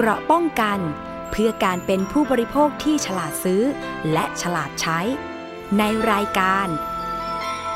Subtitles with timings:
[0.00, 0.78] เกราะป้องกัน
[1.30, 3.62] เพื่อการเป็นผู้บริโภคที่ฉลาดซื้อ
[4.12, 5.00] และฉลาดใช้
[5.78, 5.82] ใน
[6.12, 6.66] รายการ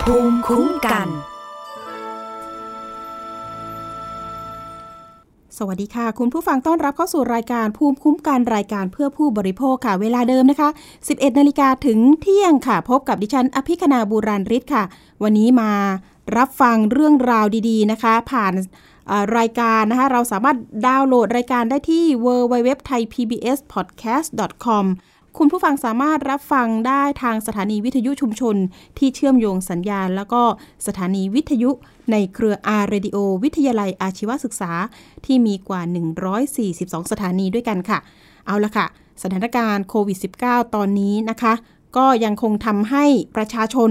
[0.02, 1.08] ภูมิคุ้มกัน
[5.58, 10.68] สวัสดีค่ะ คุณผู้ฟังต้อนรับเข้าสู่รายการภูมิคุ้มกันรายการเพื่อผู้บริโภคค่ะ เวลาเดิมนะคะ
[11.02, 14.84] 11นาฬิกาถึงเที่ยงค่ะ พบกับดิฉันอภิคณาบูราริศค่ะ
[15.22, 15.72] วันนี้มา
[16.36, 18.52] รับฟังเรื่องราวดี ๆ นะคะ ผ่าน
[19.38, 20.56] รายการนะคะ เราสามารถ
[20.86, 24.86] ดาวน์โหลดรายการได้ที่ www.thaipbspodcast.com
[25.38, 28.56] คุณผู้ฟังสามารถรับฟังได้ทางสถานีวิทยุชุมชน
[28.98, 30.42] ที่เชื่อมโยงสัญญาณ แล้วก็
[30.86, 31.70] สถานีวิทยุ
[32.10, 34.72] ในเครืออาร์เรดิโอวิทยาลัยอาชีวศึกษา
[35.26, 35.80] ที่มีกว่า
[36.70, 37.98] 142 สถานีด้วยกันค่ะ
[38.46, 38.86] เอาละค่ะ
[39.22, 41.52] สถานการณ์โควิด -19 ตอนนี้นะคะ
[41.96, 43.04] ก็ยังคงทำให้
[43.36, 43.90] ประชาชน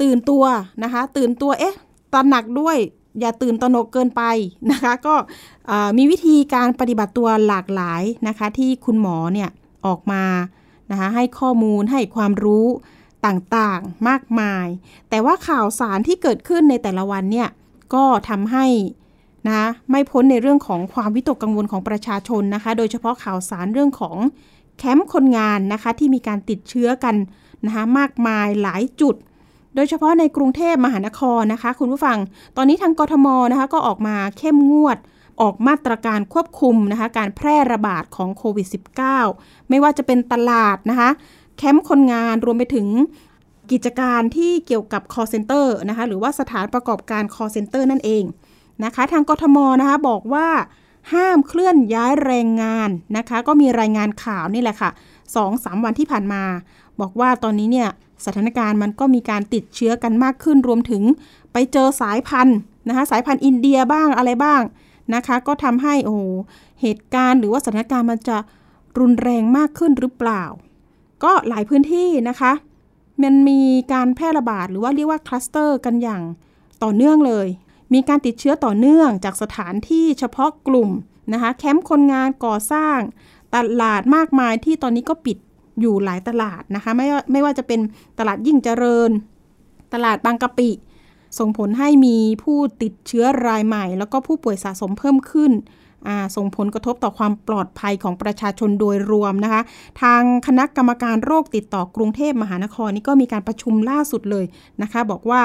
[0.00, 0.44] ตื่นตัว
[0.82, 1.76] นะคะ ตื่นตัวเอ๊ะ
[2.12, 2.76] ตระหนักด้วย
[3.20, 4.22] อย่าตื่นตระหนกเกินไป
[4.70, 5.14] นะคะ ก็
[5.96, 9.50] มีวิธีการปฏิบัติตัวหลากหลายนะคะ ที่คุณหมอเนี่ย
[9.86, 10.24] ออกมา
[10.90, 12.66] นะคะให้ข้อมูลให้ความรู้
[13.26, 14.66] ต่างๆมากมาย
[15.10, 17.48] แต่ว่าข่าวสารที่เกิดขึ้นในแต่ละวันเนี่ย
[17.94, 18.66] ก็ทำให้
[19.48, 24.16] นะไม่พ้นในเรื่องของความวิตกกังวลของประชาชนนะคะ โดยเฉพาะข่าวสารเรื่องของ
[24.78, 27.16] แคมป์คนงานนะคะที่มีการติดเชื้อกัน
[27.66, 29.14] นะคะมากมายหลายจุด
[29.76, 32.18] โดยเฉพาะในกรุงเทพมหานครนะคะ คุณผู้ฟัง
[32.56, 34.98] ตอนนี้ทางกทมนะคะก็ออกมาเข้มงวด
[35.42, 38.66] ออกมาตรการควบคุมนะคะการแพร่ระบาดของโควิด
[39.18, 41.10] -19 ไม่ว่าจะเป็นตลาดนะคะ
[41.56, 42.86] แคมป์คนงานรวมไปถึง
[43.72, 48.24] กิจการที่เกี่ยวกับ call center นะคะหรือว่าสถานประกอบการ call center นั่นเอง
[48.84, 50.48] นะคะ ทางกทมนะคะบอกว่า
[51.12, 54.90] ห้ามเคลื่อนย้ายแรงงานนะคะ ก็มีรายงานข่าวนี่แหละค่ะ
[55.36, 56.42] สองสามวันที่ผ่านมา
[57.00, 57.88] บอกว่าตอนนี้เนี่ย
[58.24, 61.02] สถานการณ์มันก็มีการติดเชื้อกันมากขึ้นรวมถึง
[61.52, 64.62] ไปเจอสายพันธุ์นะคะสายพันธุ์อินเดียบ้างอะไรบ้าง
[65.14, 66.16] นะคะ ก็ทำให้โอ้
[66.80, 68.38] เหตุการณ์หรือว่าสถานการณ์มันจะ
[68.98, 70.42] รุนแรงมากขึ้นหรือเปล่า
[71.24, 72.52] ก็หลายพื้นที่นะคะ
[73.22, 73.60] มันมี
[73.92, 76.22] การแพร่ระบาดหรือว่าเรียกว่าคลัสเตอร์กันอย่าง
[76.82, 77.46] ต่อเนื่องเลย
[77.94, 80.90] มีการติดเชื้อต่อเนื่องจากสถานที่เฉพาะกลุ่ม
[81.32, 82.98] นะคะแคมป์คนงานก่อสร้าง
[83.54, 85.36] ตลาดมากมายที่ตอนนี้ก็ปิด
[85.80, 87.80] อยู่หลายตลาดนะคะ ไม่ไม่ว่าจะเป็น
[88.18, 89.10] ตลาดยิ่งเจริญ
[89.94, 90.70] ตลาดบางกะปิ
[91.38, 95.52] ส่งผลให้มีผู้ติดเชื้อรายใหม่ แล้วก็ผู้ป่วยสะสมเพิ่มขึ้น
[96.36, 99.62] ส่งผลกระทบต่อความปลอดภัยของประชาชนโดยรวมนะคะ
[100.02, 104.44] ทางคณะกรรมการโรคติดต่อกรุงเทพมหานครนี่ก็มีการประชุมล่าสุดเลย
[104.82, 105.42] นะคะ บอกว่า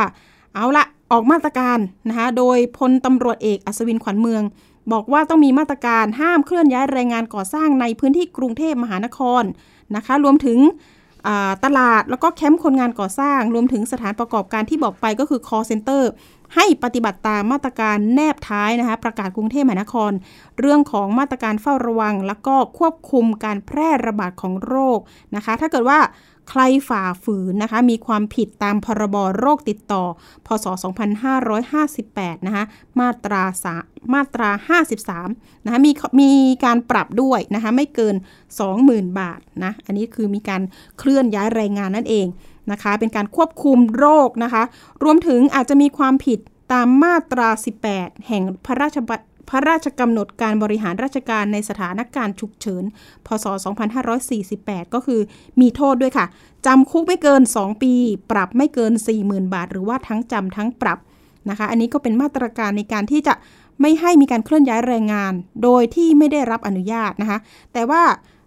[0.55, 1.77] เอาละออกมาตรการ
[2.09, 4.43] นะคะโดยพลตำรวจเอกอัศวินขวัญเมือง
[4.93, 9.43] บอกว่าต้องมีมาตรการห้ามเคลื่อนย้ายแรงงานก่อสร้างในพื้นที่กรุงเทพมหานคร
[9.95, 10.59] นะคะ รวมถึง
[11.65, 16.03] ตลาดแล้วก็แคมป์คนงานก่อสร้าง รวมถึงสถานประกอบการที่บอกไปก็คือ call center
[16.55, 20.11] ให้ปฏิบัติตามมาตรการแนบท้ายนะคะประกาศกรุงเทพมหานคร
[20.59, 24.99] เรื่องของมาตรการเฝ้าระวัง แล้วก็ควบคุมการแพร่ระบาดของโรค
[25.35, 25.99] นะคะ ถ้าเกิดว่า
[26.53, 30.03] ใครฝ่าฝืนนะคะ มีความผิดตามพรบโรคติดต่อ
[30.47, 30.65] พศ
[31.75, 32.63] 2558 นะคะ
[32.99, 33.75] มาตราสา
[34.13, 34.49] มาตรา
[35.07, 35.91] 53 นะคะ มี
[36.21, 36.31] มี
[36.65, 38.15] การปรับด้วยนะคะ ไม่เกิน
[38.67, 40.61] 20,000 บาทนะ อันนี้คือมีการ
[40.97, 42.27] เคลื่อนย้ายแรงงานนั่นเอง
[42.71, 44.63] นะคะ เป็นการควบคุมโรคนะคะ
[45.03, 46.39] รวมถึงอาจจะมีความผิด
[46.73, 47.49] ตามมาตรา
[47.87, 49.19] 18 แห่งพระราชบัญ
[49.51, 52.83] พระราชกำหนดการบริหารราชการในสถานการณ์ฉุกเฉิน
[53.25, 53.45] พศ
[54.19, 55.21] 2548 ก็คือ
[55.61, 56.25] มีโทษด้วยค่ะ
[56.65, 57.93] จำคุกไม่เกิน 2 ปี
[58.31, 60.99] ปรับไม่เกิน 40,000 บาท หรือว่าทั้งจำทั้งปรับ
[61.49, 63.33] นะคะ อันนี้ก็เป็นมาตรการในการที่จะ
[63.81, 67.39] ไม่ให้มีการเคลื่อนย้ายแรงงาน โดยที่ไม่ได้รับอนุญาตนะคะ
[67.73, 68.03] แต่ว่า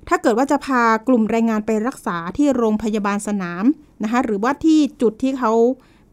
[0.09, 3.65] ถ้าเกิดว่าจะพากลุ่มแรงงานไปรักษาที่โรงพยาบาลสนาม
[4.03, 5.53] นะคะ หรือว่าที่จุดที่เขา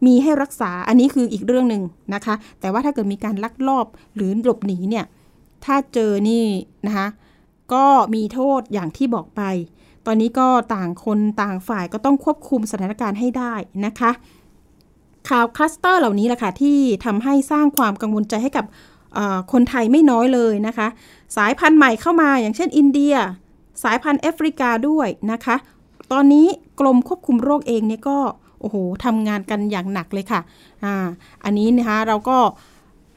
[0.05, 3.85] มีให้รักษาอันนี้คืออีกเรื่องหนึ่งนะคะ แต่ว่าถ้าเกิดมีการลักลอบ
[4.15, 5.05] หรือหลบหนีเนี่ย
[5.65, 6.45] ถ้าเจอนี่
[6.87, 7.07] นะคะ
[7.73, 7.85] ก็
[8.15, 9.41] มีโทษอย่างที่บอกไป
[10.05, 13.53] ตอนนี้ก็ต่างคนต่างฝ่ายก็ต้องควบคุมสถานการณ์ให้ได้
[13.85, 14.11] นะคะ
[15.29, 18.65] ข่าวคลัสเตอร์เหล่านี้แหละค่ะที่ทำให้สร้างความกังวลใจให้กับ
[19.51, 20.87] คนไทยไม่น้อยเลยนะคะ
[21.37, 23.15] สายพันธุ์ใหม่เข้ามาอย่างเช่นอินเดีย
[23.83, 25.55] สายพันธุ์แอฟริกาด้วยนะคะ
[26.11, 26.47] ตอนนี้
[26.79, 28.17] กรมควบคุมโรคเองเนี่ยก็
[28.61, 28.75] โอ้โห
[29.05, 30.41] ทำงานกันอย่างหนักเลยค่ะ
[30.83, 30.93] อ่า
[31.43, 32.37] อันนี้นะคะเราก็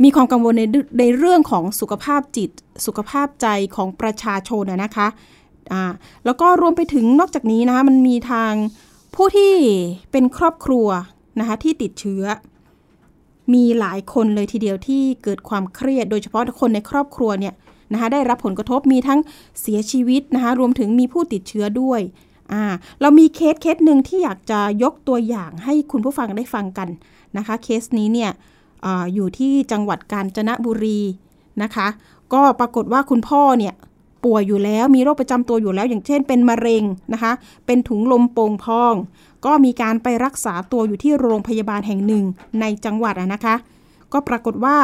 [0.03, 0.63] มีความกังวลใน
[1.01, 2.51] ในเรื่องของสุขภาพจิต
[2.87, 3.47] สุขภาพใจ
[3.77, 5.09] ของประชาชนนะคะ
[5.73, 5.83] อ่า
[6.25, 8.53] แล้วก็รวมไปถึงนอกจากนี้นะคะมันมีทาง
[9.15, 9.53] ผู้ที่
[10.13, 10.89] เป็นครอบครัว
[11.39, 12.25] นะคะที่ติดเชื้อ
[13.55, 17.55] มีหลายคนเลยทีเดียวที่เกิดความเครียด โดยเฉพาะคนในครอบครัวเนี่ย
[17.93, 19.21] นะคะได้รับผลกระทบมีทั้ง
[19.61, 22.01] เสียชีวิตนะคะรวมถึงมีผู้ติดเชื้อด้วย
[22.53, 22.65] อ่า
[23.01, 26.89] เรามีเคสเคสหนึ่งที่อยากจะยกตัวอย่างให้คุณผู้ฟังได้ฟังกัน
[27.37, 28.31] นะคะ เคสนี้เนี่ย
[28.85, 31.01] ออยู่ที่จังหวัดกาญจนบุรี
[31.63, 31.89] นะคะ
[32.33, 33.75] ก็ปรากฏว่าคุณพ่อเนี่ย
[34.25, 37.33] ป่วยอยู่แล้วมีโรคประจำตัวอยู่แล้ว อย่างเช่น เป็นมะเร็งนะคะ
[37.67, 38.95] เป็นถุงลมโป่งพอง
[39.47, 42.25] ก็มีการไปรักษาตัวอยู่ที่โรงพยาบาลแห่งหนึ่ง
[42.61, 43.55] ในจังหวัดนะคะ
[44.13, 44.77] ก็ปรากฏว่า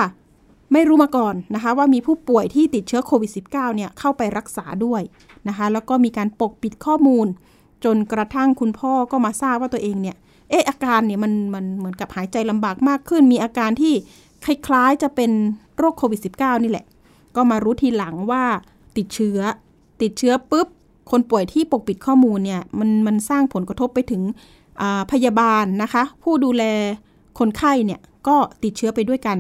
[0.73, 5.03] ไม่รู้มาก่อนนะคะว่ามีผู้ป่วยที่ติดเชื้อโควิด -19 เนี่ยเข้าไปรักษาด้วย
[5.49, 7.27] นะคะแล้วก็มีการปกปิดข้อมูล
[7.85, 10.17] จนกระทั่งคุณพ่อก็มาทราบว่าตัวเองเนี่ย
[10.51, 13.95] เอออาการเนี่ยมันมันเหมือนกับหายใจลำบากมากขึ้น มีอาการที่
[14.45, 15.31] คล้ายๆจะเป็น
[15.77, 16.87] โรคโควิด -19 นี่แหละ
[17.37, 18.45] ก็มารู้ทีหลังว่า
[18.97, 19.39] ติดเชื้อ
[20.03, 20.69] ติดเชื้อปุ๊บ
[21.11, 24.23] คนป่วยที่ปกปิดข้อมูลเนี่ยมันมันสร้างผลกระทบไปถึง
[25.13, 26.65] พยาบาลนะคะ ผู้ดูแล
[27.39, 29.39] คนไข้เนี่ยก็ติดเชื้อไปด้วยกัน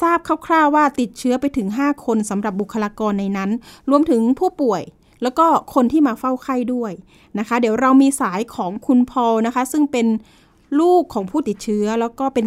[0.00, 3.50] ทราบคร่าวๆว่าติดเชื้อไปถึง 5 คนสำหรับบุคลากรในนั้น
[3.90, 4.82] รวมถึงผู้ป่วย
[5.22, 6.92] แล้วก็คนที่มาเฝ้าไข้ด้วย
[7.38, 10.06] นะคะ เดี๋ยวเรามีสายของคุณพอลนะคะ ซึ่งเป็น
[10.80, 12.46] ลูกของผู้ติดเชื้อแล้วก็เป็น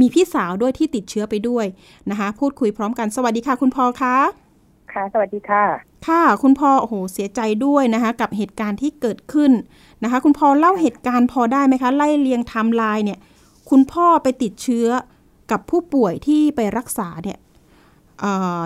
[0.00, 1.66] มีพี่สาวด้วยที่ติดเชื้อไปด้วย
[2.10, 4.16] นะคะ พูดคุยพร้อมกันสวัสดีค่ะ คุณพอคะ
[4.92, 5.64] ค่ะสวัสดีค่ะ
[6.06, 9.52] ค่ะคุณพ่อโอ้โหเสียใจด้วยนะคะ กับเหตุการณ์ที่เกิดขึ้น
[10.02, 13.18] นะคะ คุณพ่อเล่าเหตุการณ์พอได้ไหมคะ ไล่เรียงไทม์ไลน์เนี่ย
[13.70, 14.88] คุณพ่อไปติดเชื้อ
[15.50, 17.38] กับผู้ป่วยที่ไปรักษาเนี่ย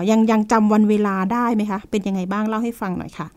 [0.09, 3.27] ยังยังจำวันเวลาได้ไหมคะ เป็นยังไงบ้างเล่าให้ฟังหน่อยค่ะ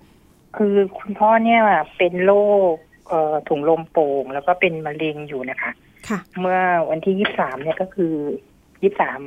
[0.57, 1.63] คือคุณพ่อเนี่ย
[1.99, 2.33] เป็นโร
[2.73, 2.75] ค
[3.49, 5.71] ถุงลมโป่ง แล้วก็เป็นมะเร็งอยู่นะคะ
[6.09, 6.59] ค่ะ เมื่อ
[6.91, 8.13] วันที่ยี่สามเนี่ยก็คือ
[8.83, 9.21] ยี่สาม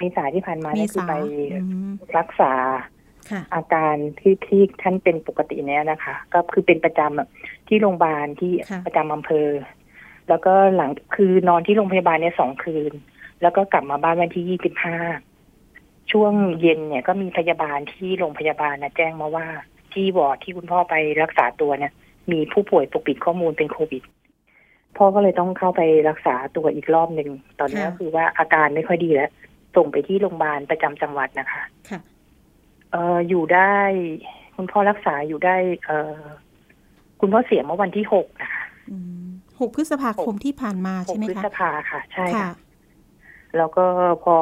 [0.00, 1.14] มีสายที่ผ่านมาเนี่ยคือไป
[2.18, 2.52] รักษา
[3.54, 8.52] อาการที่ที่ท่านเป็นปกติเนี่ยนะคะ ก็คือเป็นประจำที่โรงพยาบาลที่
[8.86, 9.48] ประจำอำเภอ
[10.28, 12.92] แล้วก็หลังคือนอนที่โรงพยาบาลเนี่ยสองคืน
[13.42, 14.96] แล้วก็กลับมาบ้านวันที่ยี่สิบห้า
[16.12, 19.46] ช่วงเย็นเนี่ยก็มีพยาบาลที่โรงพยาบาลนะแจ้งมาว่า
[19.92, 21.92] ที่วอร์ดที่คุณพ่อไปรักษาตัวเนี่ย
[22.32, 24.02] มีผู้ป่วยปกปิดข้อมูลเป็นโควิด
[24.96, 29.30] พ่อก็เลยต้องเข้าไปรักษาตัวอีกรอบหนึ่งตอนนี้ก็คือว่าอาการไม่ค่อยดีแล้ว
[29.76, 32.00] ส่งไปที่โรงพยาบาลประจำจังหวัดนะคะค่ะ
[32.90, 33.74] เอ่ออยู่ได้
[34.56, 36.22] คุณพ่อรักษาอยู่ได้ เอ่อ
[37.20, 38.64] คุณพ่อเสียเมื่อวันที่หกนะคะ
[39.60, 42.50] หกพฤษภาคมที่ผ่านมาใช่ไหมคะหกพฤษภาค่ะ ใช่ค่ะ
[43.56, 43.84] แล้วก็
[44.24, 44.36] พอ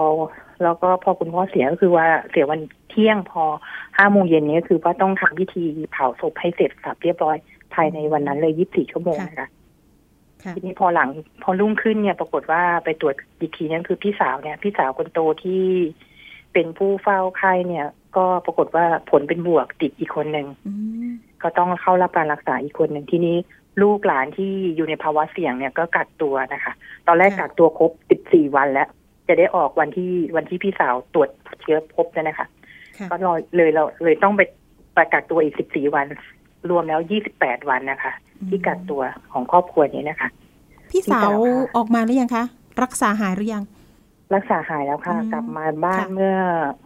[0.62, 2.60] แล้วก็พอคุณพ่อเสียก็คือว่าเสียวัน
[2.90, 3.44] เที่ยงพอ
[3.98, 7.36] ห้าโมงเย็นนี้คือว่าต้องทำพิธีเผาศพให้เสร็จสับเรียบร้อย
[7.74, 9.48] ภายในวันนั้นเลยยี่สิบสี่ชั่วโมงนะคะ
[10.54, 11.08] ทีนี้พอหลัง
[11.42, 15.64] พอรุ่งขึ้นเนี่ยปรากฏว่าไปตรวจอีกทีนั่นคือพี่สาวเนี่ย พี่สาวคนโตที่
[16.52, 20.46] เป็นผู้เฝ้าไข้เนี่ย ก็ปรากฏว่าผลเป็นบวกติดอีกคนหนึ่ง
[21.42, 23.36] ก็ต้องเข้ารับการรักษาอีกคนหนึ่งที่นี้
[23.82, 26.72] ลูกหลานที่อยู่ในภาวะเสี่ยงเนี่ยก็กักตัวนะคะ
[27.06, 28.88] ตอนแรกกักตัวครบสิบสี่วันแล้ว
[29.28, 31.28] จะได้ออกวันที่วันที่พี่สาวตรวจ
[31.60, 32.46] เชื้อพบเนี่ยนะคะ
[33.10, 33.16] ก็
[33.56, 34.42] เลยเราเลยต้องไป
[34.94, 36.06] ไปกักตัวอีกสิบสี่วัน
[36.70, 38.12] รวมแล้วยี่สิบแปดวันนะคะ
[38.48, 39.02] ที่กักตัว
[39.32, 40.28] ของครอบครัวนี้นะคะ
[40.90, 41.30] พี่สาว
[41.76, 42.44] ออกมาหรือยังคะ
[42.82, 43.64] รักษาหายหรือยัง
[44.34, 46.34] รักษาหายแล้วค่ะ กลับมาบ้านเมื่อ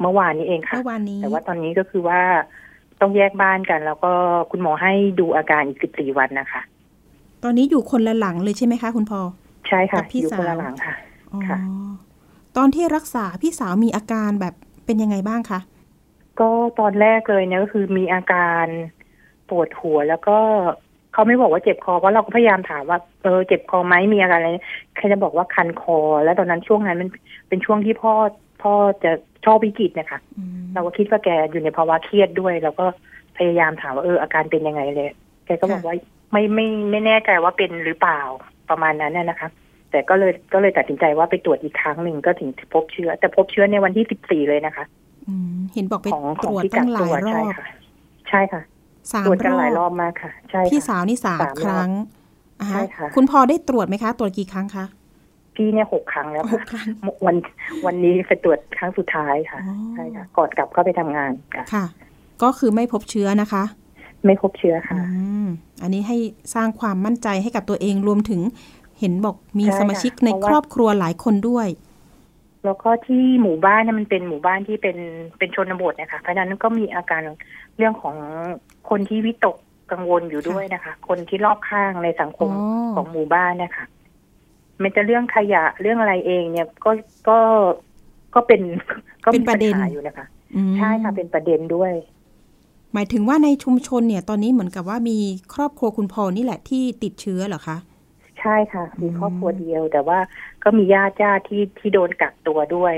[0.00, 2.20] เมื่อวานนี้เองค่ะเมื่อวานนี้แต่ว่าตอนนี้ก็คือว่า
[3.00, 4.12] ต้องแยกบ้านกัน แล้วก็
[4.50, 6.62] คุณหมอให้ดูอาการอีกสิบสี่วันนะคะ
[7.44, 9.20] ตอนนี้อยู่คนละหลังเลยใช่ไหมคะ คุณพ่อ
[9.68, 10.94] ใช่ค่ะอยู่คนละหลังค่ะ
[11.48, 11.58] ค่ะ
[12.56, 14.54] ตอนที่รักษาพี่สาวมีอาการแบบ
[14.86, 15.60] เป็นยังไงบ้างคะ
[16.40, 16.50] ก็
[16.80, 18.66] ตอนแรกเลยเนี่ยก็คือมีอาการ
[19.48, 20.38] ปวดหัวแล้วก็
[21.12, 24.34] เขาไม่บอกว่าเจ็บคอเพราะเราก็พยายามถามว่าเออเจ็บคอไหมมีอะไร
[24.96, 27.08] ใครจะบอกว่าคันคอ แล้วตอนนั้นช่วงนั้นมัน
[27.48, 28.12] เป็นช่วงที่พ่อ
[28.62, 28.74] พ่อ
[29.04, 29.12] จะ
[29.44, 30.20] ชอบวิกฤตนะคะ
[30.74, 32.86] เราก็คิดว่าแกอยู่ในภาวะเครียดด้วย แล้วก็
[33.36, 35.08] พยายามถามว่าเอออาการเป็นยังไงเลย
[35.46, 35.94] แกก็บอกว่า
[36.32, 38.20] ไม่ไม่ไม่แน่ใจว่าเป็นหรือเปล่า
[38.70, 39.48] ประมาณนั้นนะคะ
[39.90, 44.84] แต่ก็เลยก็เลยตัดสินใจว่าไปตรวจอีกครั้งหนึ่งก็ถึงพบเชื้อ แต่พบเชื้อในวันที่สิบสี่เลยนะคะ
[45.74, 46.08] เห็นบอกไป
[46.44, 47.52] ตรวจตั้งหลายรอบ
[48.30, 48.62] ใช่ค่ะ
[49.12, 51.90] สามรอบตรวจกันหลายรอบมากค่ะ ใช่พี่สาวนี่สามครั้ง
[52.68, 54.84] ใช่ค่ะคุณพอได้ตรวจไหมคะ ตรวจกี่ครั้งคะ
[55.54, 56.88] พี่เนี่ยหกครั้งแล้วหกครั้ง
[57.26, 57.36] วัน
[57.86, 59.60] วันนี้ไปตรวจครั้งสุดท้ายค่ะ
[59.94, 61.32] ใช่ค่ะก่อนกลับเข้าไปทำงาน
[61.72, 61.84] ค่ะ
[62.42, 63.64] ก็คือไม่พบเชื้อนะคะ
[64.24, 64.96] ไม่พบเชื้อค่ะ
[65.82, 66.16] อันนี้ให้
[66.54, 68.40] สร้างความมั่นใจให้กับตัวเองรวมถึง
[69.00, 71.68] เห็นบอกมีสมาชิกในครอบครัวหลายคนด้วย
[72.64, 74.96] แล้วก็ที่หมู่บ้านเนี่ยมันเป็นหมู่บ้านที่เป็น
[75.38, 77.20] เป็นชนบทนะคะเพราะนั้นก็มีอาการ
[77.76, 78.16] เรื่องของ
[78.90, 79.56] คนที่วิตก
[79.92, 82.50] กังวลอยู่ด้วยนะคะ คนที่รอบข้างในสังคม
[82.96, 83.84] ของหมู่บ้านนะคะ
[84.82, 86.90] มันจะเรื่องขยะเรื่องอะไรเองเนี่ยก็
[87.28, 87.38] ก็
[88.34, 88.60] ก็เป็น
[89.24, 90.26] ก็เป็นประเด็นอยู่นะคะ
[90.76, 91.92] ใช่ค่ะเป็นประเด็นด้วย
[92.94, 95.18] หมายถึงว่าในชุมชนเนี่ยตอนนี้เหมือนกับว่ามี
[95.54, 97.76] ครอบครัวคุณพ่อนี่แหละที่ติดเชื้อเหรอคะ
[98.40, 100.18] ใช่ค่ะ มีครอบครัวเดียว แต่ว่า
[100.64, 102.94] ก็มีญาติญาติที่ที่โดนกักตัวด้วย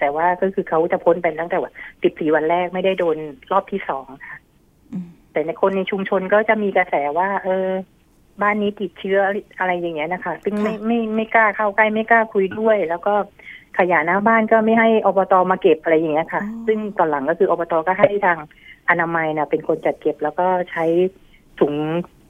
[0.00, 1.72] แต่ว่าก็คือเขาจะพ้นไปตั้งแต่ว่า
[2.02, 3.16] ติดสีวันแรกไม่ได้โดน
[3.52, 4.36] รอบที่สองค่ะ
[5.32, 7.68] แต่ในคนในชุมชนก็จะมีกระแสว่า เออ
[8.42, 9.18] บ้านนี้ติดเชื้อ
[9.58, 13.14] อะไรอย่างเงี้ยนะคะ ซึ่งไม่ไม่ไม่กล้าเข้าใกล้ไม่กล้าคุยด้วย แล้วก็
[13.78, 18.38] ขยะหน้าบ้านก็ไม่ให้อบตมาเก็บอะไรอย่างเงี้ยค่ะ ซึ่งตอนหลังก็คืออบตก็ให้ทาง
[18.88, 20.84] อนามัยนะเป็นคนจัดเก็บแล้วก็ใช้
[21.60, 21.74] ถุง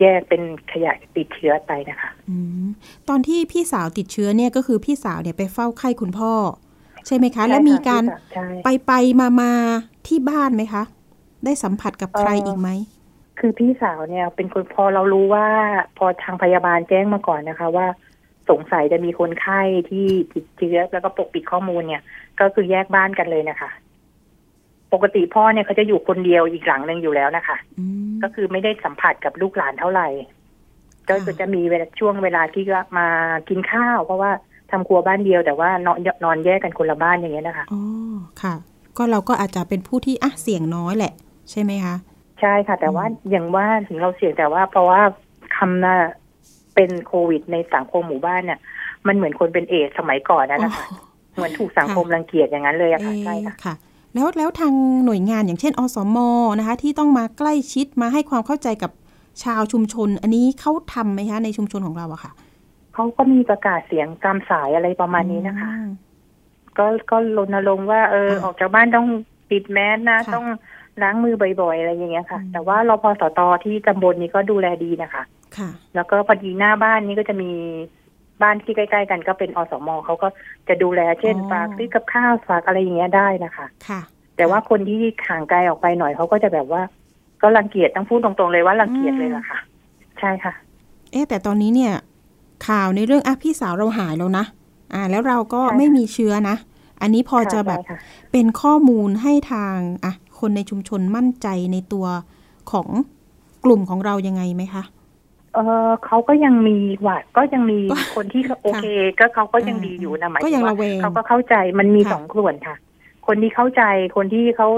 [0.01, 0.43] แยกเป็น
[0.73, 2.67] ขยะติดเชื้อไปนะคะอืม
[3.09, 6.33] ตอนที่พี่สาวติดเชื้อเนี่ยก็คือพี่สาวเนี่ยไปเฝ้าไข้คุณพ่อ
[7.07, 8.03] ใช่ไหมคะ แล้วมีการ
[8.35, 9.53] ใช่ไปไปมามา
[10.09, 10.83] ที่บ้านไหมคะ
[11.45, 12.69] ได้สัมผัสกับใครอีกไหม
[13.41, 15.47] คือพี่สาวเนี่ยเป็นคนพอเรารู้ว่า
[15.99, 17.87] พอทางพยาบาลแจ้งมาก่อนนะคะ ว่า
[18.51, 22.03] สงสัยจะมีคนไข้ที่ติดเชื้อแล้วก็ปกปิดข้อมูลเนี่ย
[22.41, 23.71] ก็คือแยกบ้านกันเลยนะคะ
[24.93, 30.09] ปกติพ่อเนี่ยเขาจะอยู่คนเดียวอีกหลังหนึ่งอยู่แล้วนะคะอืมก็คือไม่ได้สัมผัสกับลูกหลานเท่าไหร่
[31.11, 33.09] ก็คือจะมีเวลาช่วงเวลาที่ก็มา
[33.49, 34.31] กินข้าว เพราะว่า
[34.71, 37.83] ทำครัวบ้านเดียวแต่ว่านอนนอนแยกกันคนละบ้านอย่างเงี้ยนะคะอ๋อ
[38.43, 38.55] ค่ะ
[38.97, 41.13] ก็เราก็อาจจะเป็นผู้ที่อะเสี่ยงน้อยแหละ
[41.51, 41.95] ใช่ไหมคะ
[42.41, 45.01] ใช่ค่ะ แต่ว่าอย่างว่าถึงเราเสี่ยงแต่ว่า เพราะว่า
[45.57, 45.97] คำน่ะ
[46.75, 48.59] เป็นโควิดในสังคมหมู่บ้านเนี่ย
[49.07, 50.87] มันเหมือนคนเป็นเอดส์สมัยก่อนนั่นแหละค่ะ
[51.35, 53.75] เหมือนถูกสังคมรังเกียจอย่างนั้นเลยอะค่ะเอ๊ะใช่ค่ะค่ะ
[54.15, 56.17] แล้วแล้วทางหน่วยงานอย่างเช่น อสม
[56.59, 58.91] นะคะที่ต้องมาใกล้ชิดมาให้ความเข้าใจกับ
[59.45, 62.33] ชาวชุมชน อันนี้เขาทำไหมคะในชุมชนของเราอะค่ะ
[62.95, 65.89] เขาก็มีประกาศเสียงตามสายอะไรประมาณนี้นะคะอืม
[66.79, 69.09] ก็ก็รณรงค์ว่าเออค่ะออกจากบ้านต้อง
[69.51, 70.47] ปิดแมสนะค่ะต้อง
[71.03, 75.23] ล้างมือบ่อยๆ อะไรอย่างเงี้ยค่ะอืมแต่ว่ารพสตที่ตำบลนี้ก็ดูแลดีนะคะ
[75.57, 77.51] ค่ะ แล้วก็พอดีหน้าบ้านนี้ก็จะมี
[78.43, 80.29] บ้านที่ใกล้ๆกันก็เป็นอสมเขาก็
[80.69, 84.01] จะดูแลเช่นอ๋อฝากซื้อกับข้าวฝากอะไรอย่างเงี้ยได้นะคะค่ะ
[84.37, 86.83] แต่ว่าคนที่ห่างไกลออกไปหน่อยเขาก็จะแบบว่า
[87.43, 89.59] ก็รังเกียจต้องพูดตรงๆเลยว่ารังเกียจเลยล่ะค่ะ
[90.21, 90.53] ใช่ค่ะ
[91.13, 91.93] เอ๊ะแต่ตอนนี้เนี่ย
[92.69, 94.45] ข่าวในเรื่องอะพี่สาวเราหายแล้วนะ
[94.95, 96.57] อ่า แล้วเราก็ใช่ค่ะไม่มีเชื้อนะ
[97.01, 97.99] อันนี้พอจะแบบใช่ค่ะ
[98.33, 102.07] เป็นข้อมูลให้ทางอะคนในชุมชนมั่นใจในตัว
[102.71, 102.89] ของ
[103.65, 104.83] กลุ่มของเรายังไงไหมคะ
[105.55, 108.87] เออเขาก็ยังมีหวัดก็ยังมีก็คนที่โอเค
[109.21, 112.77] ก็เขาก็ยังดีอยู่นะหมายก็ถึยังงระว่าแวงเขาก็เข้าใจมันมีค่ะสองส่วนค่ะ
[113.27, 113.83] คนที่เข้าใจ
[114.17, 114.69] คนที่เขา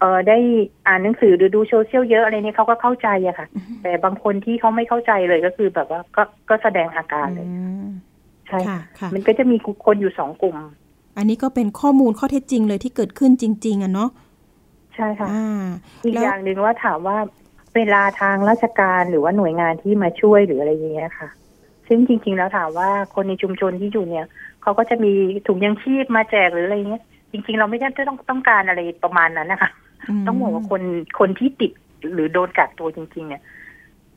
[0.00, 0.38] เออได้
[0.86, 7.86] อ่านหนังสือหรือดูโซเชียลเยอะอะไรเนี่ยเขาก็เข้าใจอะค่ะอืมแต่บางคนที่เขาไม่เข้าใจเลยก็คือแบบว่าก็ก็แสดงอาการเลยอืม
[8.48, 9.56] ใช่ค่ะค่ะมันก็จะมี
[9.86, 10.56] คนอยู่สองกลุ่ม
[11.16, 14.10] อันนี้ก็เป็นข้อมูลข้อเท็จจริงเลยที่เกิดขึ้นจริง ๆอะเนาะ
[14.94, 15.64] ใช่ค่ะอ่า
[16.04, 17.16] อีกแล้วอย่างหนึ่งว่าถามว่า
[17.76, 21.28] เวลาทางราชการหรือว่าหน่วยงานที่มาช่วยหรืออะไรอย่างเงี้ยค่ะ
[21.88, 24.26] ซึ่งจริง ๆ แล้วถามว่าคนในชุมชนที่อยู่เนี่ย
[24.62, 25.12] เขาก็จะมี
[25.46, 27.02] ถุงยังชีพมาแจกหรืออะไรเงี้ย
[27.32, 29.70] จริง ๆ เราไม่ได้ต้องต้องการอะไรประมาณนั้นนะคะ
[30.26, 30.82] ต้องบอกว่าคน
[31.18, 31.72] คนที่ติด
[32.14, 33.42] หรือโดนกักตัวจริง ๆ เนี่ย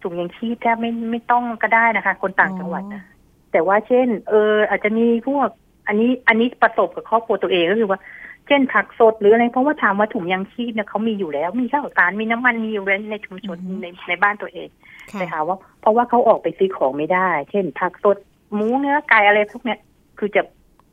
[0.02, 3.04] ถุงยังชีพแทบไม่ไม่ต้องก็ได้นะคะ คนต่างจังหวัดนะ
[3.52, 5.50] แต่ว่าเช่น เออ อาจจะมีพวก
[5.88, 8.00] อันนี้อันนี้ประสบกับครอบครัวตัวเองก็คือว่า
[8.48, 14.70] เช่นผักสดหรืออะไรเพราะว่าถามว่าถุงยังชีพเนี่ยเขามีอยู่แล้ว มีข้าวสารมีน้ำมันมีอยู่แล้วในชุมชนอือฮึในในบ้านตัวเอง
[15.12, 18.18] ค่ะแต่ถามว่าเพราะว่าเขาออกไปซื้อของไม่ได้ เช่น ผักสด
[18.54, 19.80] หมูเนื้อไก่อะไรพวกเนี้ย
[20.20, 20.42] คือจะ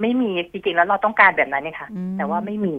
[0.00, 2.74] ไม่มีจริงๆแล้วเราต้องการแบบนั้นเนี่ยค่ะอืมแต่ว่าไม่มี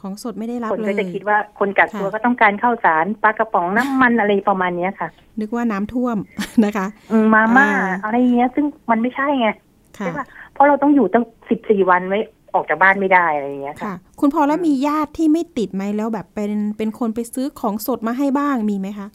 [0.00, 5.08] ของสดไม่ได้รับคนเลก็ยจะคิดว่าคนกักตัวค่ะก็ต้องการข้าวสารปลากระป๋องน้ำมันอะไรประมาณเนี้ยค่ะ
[5.40, 6.16] นึกว่าน้ำท่วม
[6.64, 9.48] นะคะอืมมาม่าอ่าอะไรอย่างเงี้ย ซึ่งมันไม่ใช่ไง
[9.98, 12.18] ค่ะใช่ป่ะเพราะเราต้องอยู่ตั้งสิบสี่วันไว้
[12.56, 19.08] ออกจากบ้านไม่ได้อะไรอย่างเงี้ยค่ะค่ะคุณพอแล้วอืมมีญาติที่ไม่ติดไหมแล้วแบบเป็นเป็นคนไปซื้อของสดมาให้บ้างมีไหมคะ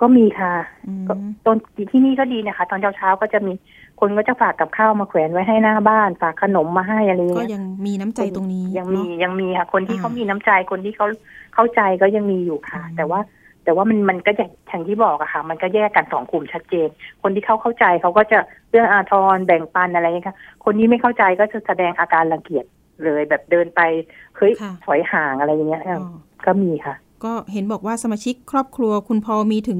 [0.00, 0.54] ก็มีค่ะ
[0.86, 1.14] อืมก็
[1.46, 1.56] ตอน
[1.90, 3.52] ที่นี่ก็ดีนะคะ ตอนเช้าเช้าๆก็จะมี
[4.00, 11.06] คนก็จะฝากกับข้าวมาแขวนไว้ให้หน้าบ้าน ฝากขนมมาให้อะไรอย่างก็เงี้ยยังมีน้ำใจตรงนี้ ยังมีเนาะยังมีค่ะ คนที่อ่าเขามีน้ำใจคนที่เขา
[11.54, 13.20] เข้าใจก็ยังมีอยู่ค่ะอืมแต่ว่า
[13.64, 16.88] แต่ว่ามันมันก็จะอย่างที่บอกอะค่ะ มันก็แยกกันสองกลุ่มชัดเจน
[17.22, 18.38] คนที่เขาเข้าใจเขาก็จะ
[18.70, 22.64] เรื่องอาทรแบ่งปันอะไรอย่างเงี้ยค่ะ คนที่ไม่เข้าใจก็จะแสดงอาการรังเกียจ
[23.04, 23.80] เลยแบบเดินไป
[24.36, 26.06] เฮ้ยค่ะถอยห่างอะไรอย่างเงี้ยอ๋อ
[26.46, 29.78] ก็มีค่ะ ก็เห็นบอกว่าสมาชิกครอบครัวคุณพอมีถึง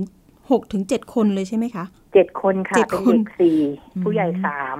[0.50, 3.58] หกถึงเจ็ดคนเลยใช่ไหมคะเจ็ดคนค่ะเจ็ดเป็นคนเด็กสี่
[3.94, 4.76] อืมผู้ใหญ่สาม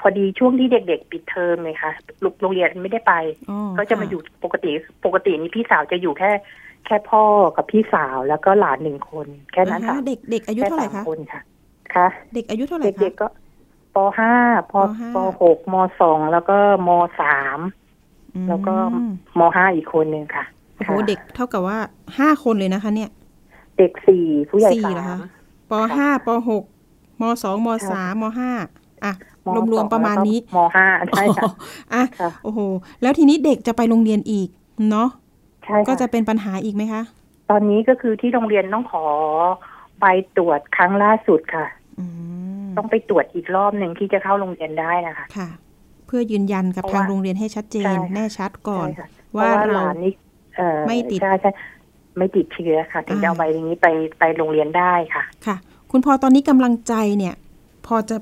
[0.00, 1.92] พอดีช่วงที่เด็กๆ ปิดเทอมเลยค่ะ
[2.24, 3.12] ลูกโรงเรียนไม่ได้ไป
[3.50, 4.70] อ๋อก็จะมาอยู่ปกติ
[5.04, 6.30] ปกตินี่พี่สาวจะอยู่แค่
[6.86, 7.24] แค่พ่อ
[7.56, 11.40] กับพี่สาวแล้วก็หลานหนึ่งคน แค่นั้นอ่าค่ะฮะเด็กเด็กอายุแค่เท่าไหร่สามคะคนค่ะ
[11.94, 13.26] ค่ะ เด็กอายุเท่าไหร่เด็คะกๆก็
[13.94, 14.32] ปห้า
[14.72, 17.58] ปปห้าปหกมสองแล้วก็มสาม
[18.34, 18.74] อืมแล้วก็
[19.38, 20.44] มห้าอีกคนหนึ่งค่ะ
[20.76, 21.78] โอ้โหค่ะเด็กเท่ากับว่า
[22.18, 23.10] ห้าคนเลยนะคะ เนี่ย
[23.78, 25.18] เด็กสี่ผู้ใหญ่สี่สาเหรอมคะ
[25.70, 26.64] ปห้าปหก
[27.20, 28.50] มสองมสามมห้า
[29.04, 29.12] อะ
[29.46, 31.50] มรวมๆประมาณนี้มห้าใช่ค่ะ
[31.94, 32.60] อะค่ะโอ้โห
[33.02, 34.48] แล้วทีนี้เด็กจะไปโรงเรียนอีก
[34.90, 35.08] เนาะ
[35.64, 37.02] ใช่ก็จะค่ะเป็นปัญหาอีกไหมคะ
[37.50, 39.04] ตอนนี้ก็คือที่โรงเรียนต้องขอ
[40.00, 40.04] ใบ
[40.36, 41.66] ตรวจครั้งล่าสุดค่ะ
[41.98, 42.29] อืม
[42.80, 45.48] ต้องไปตรวจอีกรอบหนึ่งที่จะเข้าโรงเรียนได้นะคะค่ะ
[46.06, 50.12] เพื่อยืนยันกับเพราะทางว่าโรงเรียนให้ชัดเจนใช่ค่ะแน่ชัดก่อนใช่ค่ะเพว่าราะว่าหเราลานนี่
[50.56, 51.50] เอ่อไม่ติดใช่ใช่
[52.18, 53.86] ไม่ติดเชื้อค่ะถึงจะเอาใบนี้ไป
[54.18, 55.56] ไปโรงเรียนได้ค่ะ ค่ะ
[55.90, 57.34] คุณพอตอนนี้กำลังใจเนี่ย
[57.86, 58.16] พอจะ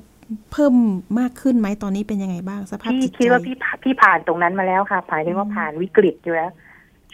[0.52, 0.74] เพิ่ม
[1.20, 6.52] มากขึ้นไหมตอนนี้เป็นยังไงบ้างสภาพพี่จิตใจคิดว่าพี่ผ่าพี่ผ่านตรงนั้นมาแล้วค่ะผ่านถึงว่าผ่านวิกฤตอยู่แล้ว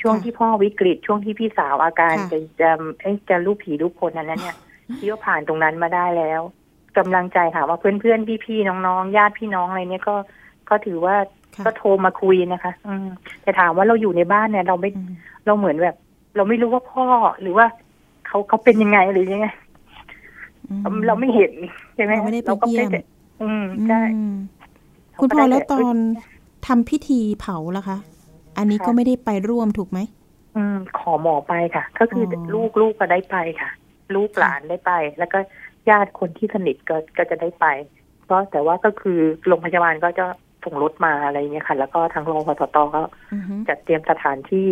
[0.01, 2.71] ช่วงค่ะที่พ่อวิกฤตช่วงที่พี่สาวอาการค่ะจะจะ
[3.03, 4.57] เอ้ยจะลูกผีลูกคนนั้นเนี่ย
[4.99, 6.41] พี่ว่าผ่านตรงนั้นมาได้แล้ว
[6.99, 10.15] กำลังใจค่ะว่าเพื่อนเพื่อนพี่พี่ๆน้องๆญาติพี่น้องอะไรเนี่ยก็
[10.69, 11.17] ก็ถือว่า
[11.57, 13.07] ค่ะก็โทรมาคุยนะคะ อืม
[13.43, 15.13] แต่ถามว่าเราอยู่ในบ้านเนี่ย เราไม่อืม
[15.47, 15.97] เราเหมือนแบบ
[16.37, 17.07] เราไม่รู้ว่าพ่อ
[17.41, 17.67] หรือว่า
[18.27, 19.47] เขาเขาเป็นยังไงหรือยังไง
[20.71, 21.53] อืมเราไม่เห็น
[21.95, 23.01] ใช่ไหมเราไม่ได้ไปก็เยี่ยมแต่
[23.43, 24.37] อืมใช่อืม
[25.13, 25.97] เขาคุณก็พ่อได้แล้วแต่ตอน
[26.67, 27.99] ทำพิธีเผาล่ะคะ
[28.59, 29.99] อันนี้ก็ไม่ได้ไปร่วมถูกไหม
[30.57, 33.71] อืม ขอหมอไปค่ะ ก็คือออลูกลูกก็ได้ไปค่ะ
[34.15, 35.39] ลูกค่ะหลานได้ไป แล้วก็
[35.91, 37.67] ญาติคนที่สนิทก็ก็จะได้ไป
[38.31, 40.27] ก็แต่ว่าก็คือโรงพยาบาลก็จะ
[40.65, 42.59] ส่งรถมาอะไรอย่างเงี้ยค่ะ แล้วก็ทางโรงพยาบาล
[42.97, 44.71] ก็อือฮึจัดเตรียมสถานที่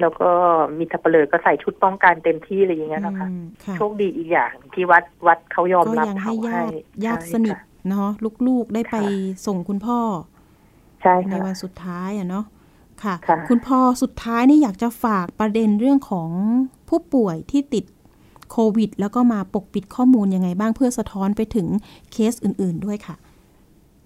[0.00, 0.30] แล้วก็
[0.78, 8.10] มีสับเปลือก็ใส่ชุดป้องกันเต็มที่อะไรอย่างเงี้ยนะคะอืมค่ะโชคดีอีกอย่างที่วัดวัดเขายอมก็รับยังให้เผาญาให้ติญาติใช่สนิทค่ะเนาะ
[8.46, 9.02] ลูกๆได้ไปค่ะ
[9.46, 9.98] ส่งคุณพ่อ
[11.02, 12.44] ใช่ในค่ะวันสุดท้ายอะเนาะ
[13.02, 16.30] ค่ะค่ะ คุณพ่อสุดท้ายนี่อยากจะฝากประเด็นเรื่องของ
[16.88, 17.84] ผู้ป่วยที่ติด
[18.50, 21.66] โควิด แล้วก็มาปกปิดข้อมูลยังไงบ้างเพื่อสะท้อนไปถึง
[22.12, 23.16] เคสอื่น ๆด้วยค่ะ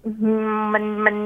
[0.05, 0.11] อื
[0.57, 1.17] มมันมัน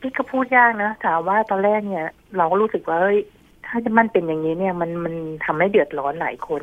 [0.00, 3.20] พี่ก็พูดยากนะถามว่าตอนแรกเนี่ย เราก็รู้สึกว่าเฮ้ย
[3.66, 5.14] ถ้าจะมันเป็นอย่างนี้เนี่ย มันมัน
[5.44, 6.62] ทำให้เดือดร้อนหลายคน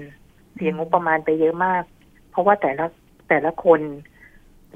[0.56, 1.84] เสียงบประมาณไปเยอะมาก
[2.32, 2.86] เพราะว่าแต่ละ
[3.30, 3.80] แต่ละคน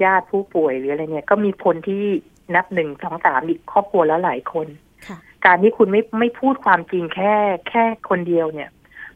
[0.04, 2.02] ญาติผู้ป่วยหรืออะไรเนี่ย ก็มีคนที่
[2.54, 4.66] นับหนึ่งสองสามอีกครอบครัวแล้วหลายคน
[5.06, 7.34] ค่ะการที่คุณไม่ไม่พูดความจริงแค่
[7.68, 8.70] แค่คนเดียวเนี่ย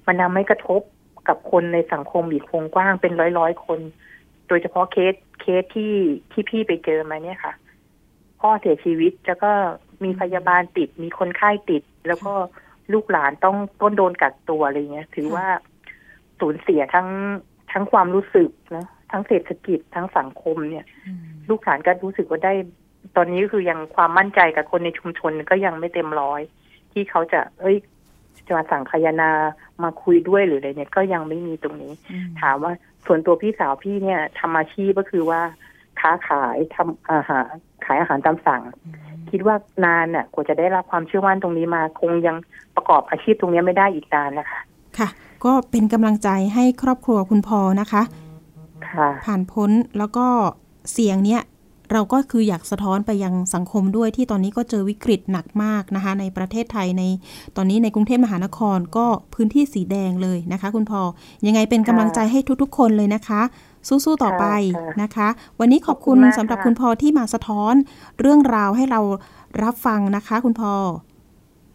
[0.06, 0.80] มันทำให้กระทบ
[1.28, 3.80] กับคนในสังคมอีกวงกว้างเป็นร้อยร้อยๆคน
[4.48, 5.94] โดยเฉพาะเคสเคสที่
[6.32, 7.52] ที่พี่ไปเจอมาเนี่ยค่ะ
[8.40, 9.50] พ่อเสียชีวิตแล้วก็
[10.04, 12.32] มีพยาบาลติดมีคนไข้ติด แล้วก็
[12.92, 15.46] ลูกหลานต้องต้นโดนกักตัวอะไรเงี้ย ถือว่า
[16.40, 17.08] สูญเสียทั้ง
[17.72, 21.20] ทั้งความรู้สึกนะทั้งเศรษฐกิจทั้งสังคมเนี่ยอืม
[21.50, 22.54] ลูกหลานก็รู้สึกว่าได้
[23.16, 26.40] ตอนนี้ก็คือยังความมั่นใจกับคนในชุมชนก็ยังไม่เต็มร้อย
[26.92, 27.76] ที่เขาจะ เอ้ย
[28.48, 29.30] จะมาสั่งคายนา
[29.82, 32.72] มาคุยด้วยหรืออะไรเนี่ยก็ยังไม่มีตรงนี้อืมถามว่า
[33.06, 35.40] ส่วนตัวพี่สาวพี่เนี่ยทำอาชีพก็คือว่า
[36.00, 37.52] ค้าขายทำอาหาร
[37.86, 38.62] ขายอาหารตามสั่ง
[39.30, 42.36] คิดว่านานน่ะกว่าจะได้รับความเชื่อมั่นตรงนี้มา คงยัง
[42.76, 44.60] ประกอบอาชีพตรงนี้ไม่ได้อีกนานนะคะ
[44.98, 45.08] ค่ะ
[45.44, 48.02] ก็เป็นกำลังใจให้ครอบครัวคุณพอนะคะ
[48.90, 50.26] ค่ะ ผ่านพ้นแล้วก็
[50.92, 51.42] เสียงเนี้ย
[51.92, 57.02] เราก็คืออยากสะท้อนไปยังสังคมด้วยที่ตอนนี้ก็เจอวิกฤตหนักมากนะคะ ในประเทศไทยใน
[57.56, 61.00] ตอนนี้ในกรุงเทพมหานครก็พื้นที่สีแดงเลยนะคะ คุณพอ
[61.46, 63.40] ยังไงเป็นกำลังใจให้ทุกๆ คนเลยนะคะ
[63.88, 64.44] สู้ๆต่อไป
[64.76, 65.28] ค่ะนะคะ
[65.60, 67.74] วันนี้ขอบคุณขอบคุณมากสำหรับค่ะคุณพอที่มาสะท้อน
[68.20, 69.00] เรื่องราวให้เรา
[69.62, 70.72] รับฟังนะคะ คุณพอ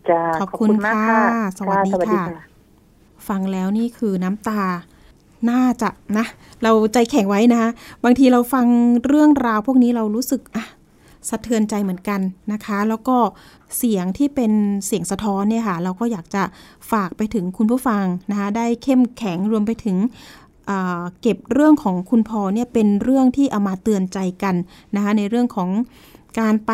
[0.09, 2.43] จะขอบคุณมากค่ะค่ะ สวัสดีสวัสดีค่ะค่ะ
[3.27, 4.63] ฟังแล้วนี่คือน้ำตา
[5.49, 6.25] น่าจะนะ
[6.63, 7.69] เราใจแข็งไว้นะคะ
[8.03, 8.65] บางทีเราฟัง
[9.07, 10.65] เรื่องราวพวกนี้เรารู้สึกอะ
[11.29, 12.19] สะเทือนใจเหมือนกัน
[12.51, 13.17] นะคะ แล้วก็
[13.77, 14.51] เสียงที่เป็น
[14.85, 16.43] เสียงสะท้อนเนี่ยค่ะ เราก็อยากจะ
[16.91, 19.97] ฝากไปถึงคุณผู้ฟังนะคะ ได้เข้มแข็งรวมไปถึง
[21.21, 24.55] เก็บเรื่องของคุณพอเนี่ยเป็นเรื่องที่เอามาเตือนใจกัน
[24.95, 25.69] นะคะ ในเรื่องของ
[26.39, 26.71] การไป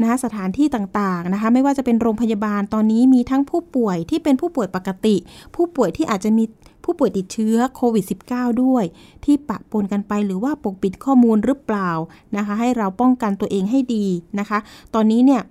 [0.00, 5.16] นะคะสถานที่ต่างๆนะคะ ไม่ว่าจะเป็นโรงพยาบาลตอนนี้มีทั้งผู้ป่วยที่เป็นผู้ป่วยปกติ
[5.54, 6.44] ผู้ป่วยที่อาจจะมี
[6.84, 8.84] ผู้ป่วยติดเชื้อโควิด -19 ด้วย
[9.24, 11.90] ที่ปะปนกันไปหรือว่าปกปิดข้อมูลหรือเปล่า
[12.36, 14.06] นะคะ ให้เราป้องกันตัวเองให้ดี
[14.38, 14.58] นะคะ
[14.94, 15.42] ตอนนี้เนี่ย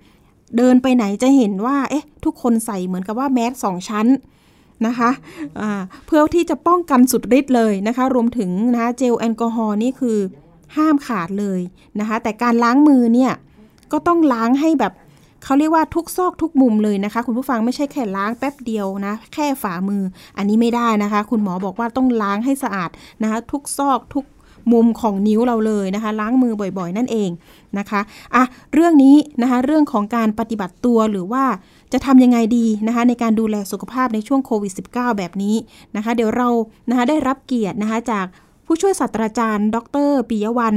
[0.56, 4.06] เดินไปไหนจะเห็นว่าเอ๊ะทุกคนใส่เหมือนกับว่าแมสสองชั้น
[4.86, 5.10] นะคะ
[5.60, 5.70] อ่า
[6.06, 10.18] เพื่อที่จะป้องกันสุดฤทธิ์เลยนะคะ รวมถึงนะคะเจลแอลกอฮอล์นี่คือ
[10.76, 11.60] ห้ามขาดเลย
[12.00, 13.32] นะคะ แต่การล้างมือเนี่ย
[13.92, 14.92] ก็ต้องล้างให้แบบ
[15.44, 20.02] เขาเรียกว่าทุกซอกทุกมุมเลยนะคะ คุณผู้ฟังไม่ใช่แค่ล้างแป๊บเดียวนะ แค่ฝ่ามือ
[20.36, 22.90] อันนี้ไม่ได้นะคะ คุณหมอบอกว่าต้องล้างให้สะอาด
[23.22, 24.24] นะคะ ทุกซอกทุก
[24.72, 27.30] มุมของนิ้วเราเลยนะคะ ล้างมือบ่อยๆ นั่นเอง
[27.78, 28.00] นะคะ
[28.34, 31.44] อะเรื่องนี้นะคะเรื่องของการปฏิบัติตัวหรือว่า
[31.92, 35.56] จะทำยังไงดีนะคะในการดูแลสุขภาพในช่วงโควิด -19 แบบนี้
[35.96, 36.48] นะคะ เดี๋ยวเรา
[36.88, 38.26] นะคะได้รับเกียรตินะคะจาก
[38.66, 39.76] ผู้ช่วยศาสตราจารย์ ด
[40.08, 40.76] รปิยวัน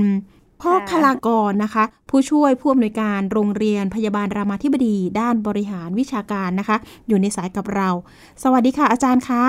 [0.62, 7.90] พ่อค่ะคลากรนะคะ ผู้ช่วยผู้อำนวยการโรงเรียนพยาบาลรามาธิบดี ด้านบริหารวิชาการนะคะ อยู่ในสายกับเรา
[8.44, 9.46] สวัสดีค่ะ อาจารย์คะ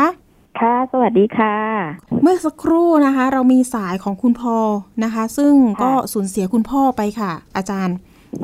[0.61, 1.57] ค่ะ สวัสดีค่ะ
[2.23, 4.59] เมื่อสักครู่นะคะ เรามีสายของคุณพ่อ
[5.05, 7.97] นะคะ ซึ่งก็สูญเสียคุณพ่อไปค่ะ อาจารย์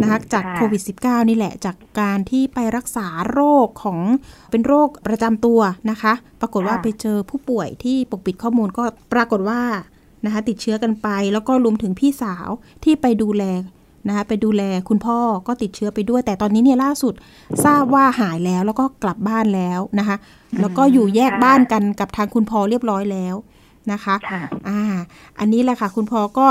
[0.02, 3.98] นะคะจากค่ะโควิด -19 นี่แหละ จากการที่ไปรักษาโรคของ
[4.50, 9.60] เป็นโรคประจำตัวนะคะ ปรากฏว่าไปเจอผู้ป่วยที่ปกปิดข้อมูลก็ปรากฏว่า
[10.24, 12.48] นะคะติดเชื้อกันไป แล้วก็รวมถึงพี่สาว
[12.84, 13.44] ที่ไปดูแล
[14.08, 17.14] นะคะไปดูแลคุณพ่อก็ติดเชื้อไปด้วย แต่ตอนนี้เนี่ยล่าสุด
[17.64, 20.16] ทราบว่าหายแล้วแล้วก็กลับบ้านแล้วนะคะ
[20.60, 23.34] แล้วก็อยู่แยกค่ะบ้านกันกับทางคุณพ่อเรียบร้อยแล้ว
[23.92, 24.82] นะคะค่ะอ่า
[25.38, 26.46] อันนี้แหละค่ะ คุณพ่อก็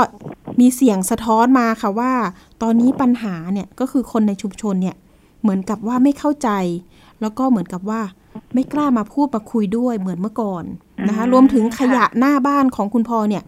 [0.60, 2.12] มีเสียงสะท้อนมาค่ะว่า
[2.62, 4.96] ตอนนี้ปัญหาเนี่ยก็คือคนในชุมชนเนี่ย
[5.42, 6.48] เหมือนกับว่าไม่เข้าใจ
[7.20, 8.00] แล้วก็เหมือนกับว่า
[8.54, 10.64] ไม่กล้ามาพูดมาคุยด้วยเหมือนเมื่อก่อน
[11.08, 13.42] นะคะอืมรวมถึงขยะค่ะหน้าบ้านของคุณพ่อเนี่ย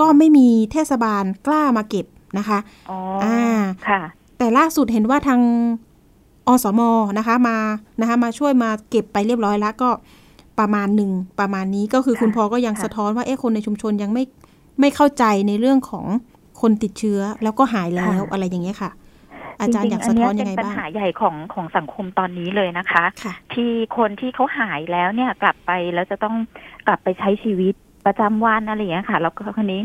[0.00, 2.06] ก็ไม่มีเทศบาลกล้ามาเก็บ
[2.38, 2.58] นะคะ
[2.90, 3.40] อ๋ออ่า
[3.88, 4.00] ค่ะ
[4.38, 5.40] แต่ล่าสุดเห็นว่าทาง
[6.46, 6.80] อสม
[7.18, 7.58] นะคะมา
[8.00, 9.90] นะคะ มาช่วยมาเก็บไปเรียบร้อยแล้วก็
[10.58, 14.24] ประมาณหนึ่งประมาณนี้ก็คือค่ะคุณพ่อก็ยังค่ะสะท้อนว่าเอ๊ะคนในชุมชนยังไม่
[14.80, 16.06] ไม่เข้าใจในเรื่องของ
[16.60, 18.90] คนติดเชื้อแล้วก็หายแล้วอะไรอย่างเงี้ยค่ะ
[19.60, 26.36] อาจารย์อยากสะท้อนยังไงจริๆอันเนี้ยเป็นปัญบ้างหาใหญ่ของของสังคมตอนนี้เลยนะคะค่ะที่คนที่เขาหายแล้วเนี่ยกลับไปแล้วจะต้อง
[26.86, 27.74] กลับไปใช้ชีวิต
[28.06, 29.82] ประจำวันอะไรอย่างเงี้ยค่ะ แล้วก็คนนี้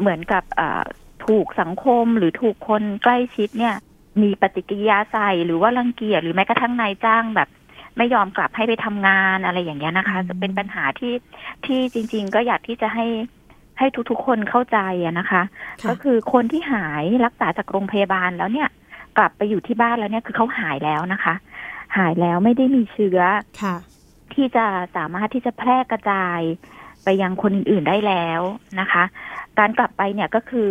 [0.00, 0.82] เหมือนกับเอ่อ
[1.26, 3.74] ถูกสังคมหรือถูกคนใกล้ชิดเนี่ย
[4.22, 7.48] มีปฏิกิริยาใส่หรือว่ารังเกียจหรือแม้กระทั่งนายจ้างแบบ
[7.96, 11.14] ไม่ยอมกลับให้ไปทำงานอะไรอย่างเงี้ยนะคะอืมจะเป็นปัญหาที่
[11.64, 13.06] ที่จริง ๆ ก็อยากที่จะให้
[13.78, 15.42] ให้ทุกๆคนเข้าใจอะนะคะ
[15.82, 18.68] ค่ะก็คือคนที่หายรักษาจากโรงพยาบาลแล้วเนี่ย
[19.18, 21.34] กลับไปอยู่ที่บ้านแล้วเนี่ยคือเขาหายแล้วนะคะ
[21.96, 23.20] หายแล้วไม่ได้มีเชื้อ
[23.62, 23.76] ค่ะ
[24.34, 26.40] ที่จะสามารถที่จะแพร่กระจาย
[27.06, 28.40] ไปยังคนอื่นๆได้แล้ว
[28.80, 29.04] นะคะ
[29.58, 30.68] การกลับไปเนี่ยก็คือ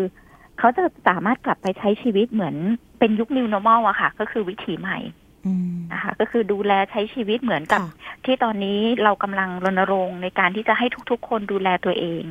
[0.60, 2.56] เขาจะสามารถกลับไปใช้ชีวิตเหมือน
[3.00, 4.98] เป็นยุค new normal อะค่ะ ก็คือวิถีใหม่
[5.45, 7.89] อืมนะคะก็คือดูแลใช้ชีวิตเหมือนกับค่ะ
[8.26, 12.24] ที่ตอนนี้เรากำลังรณรงค์ในการที่จะให้ทุกๆ คนดูแลตัวเอง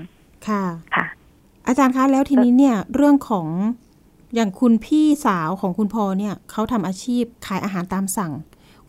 [0.49, 0.65] ค่ะ
[0.95, 1.07] ค่ะ
[1.67, 3.49] อาจารย์คะแล้วทีนี้เนี่ยเรื่องของ
[4.35, 8.33] อย่างคุณพี่สาวของคุณพอเนี่ยเขาทำอาชีพขายอาหารตามสั่ง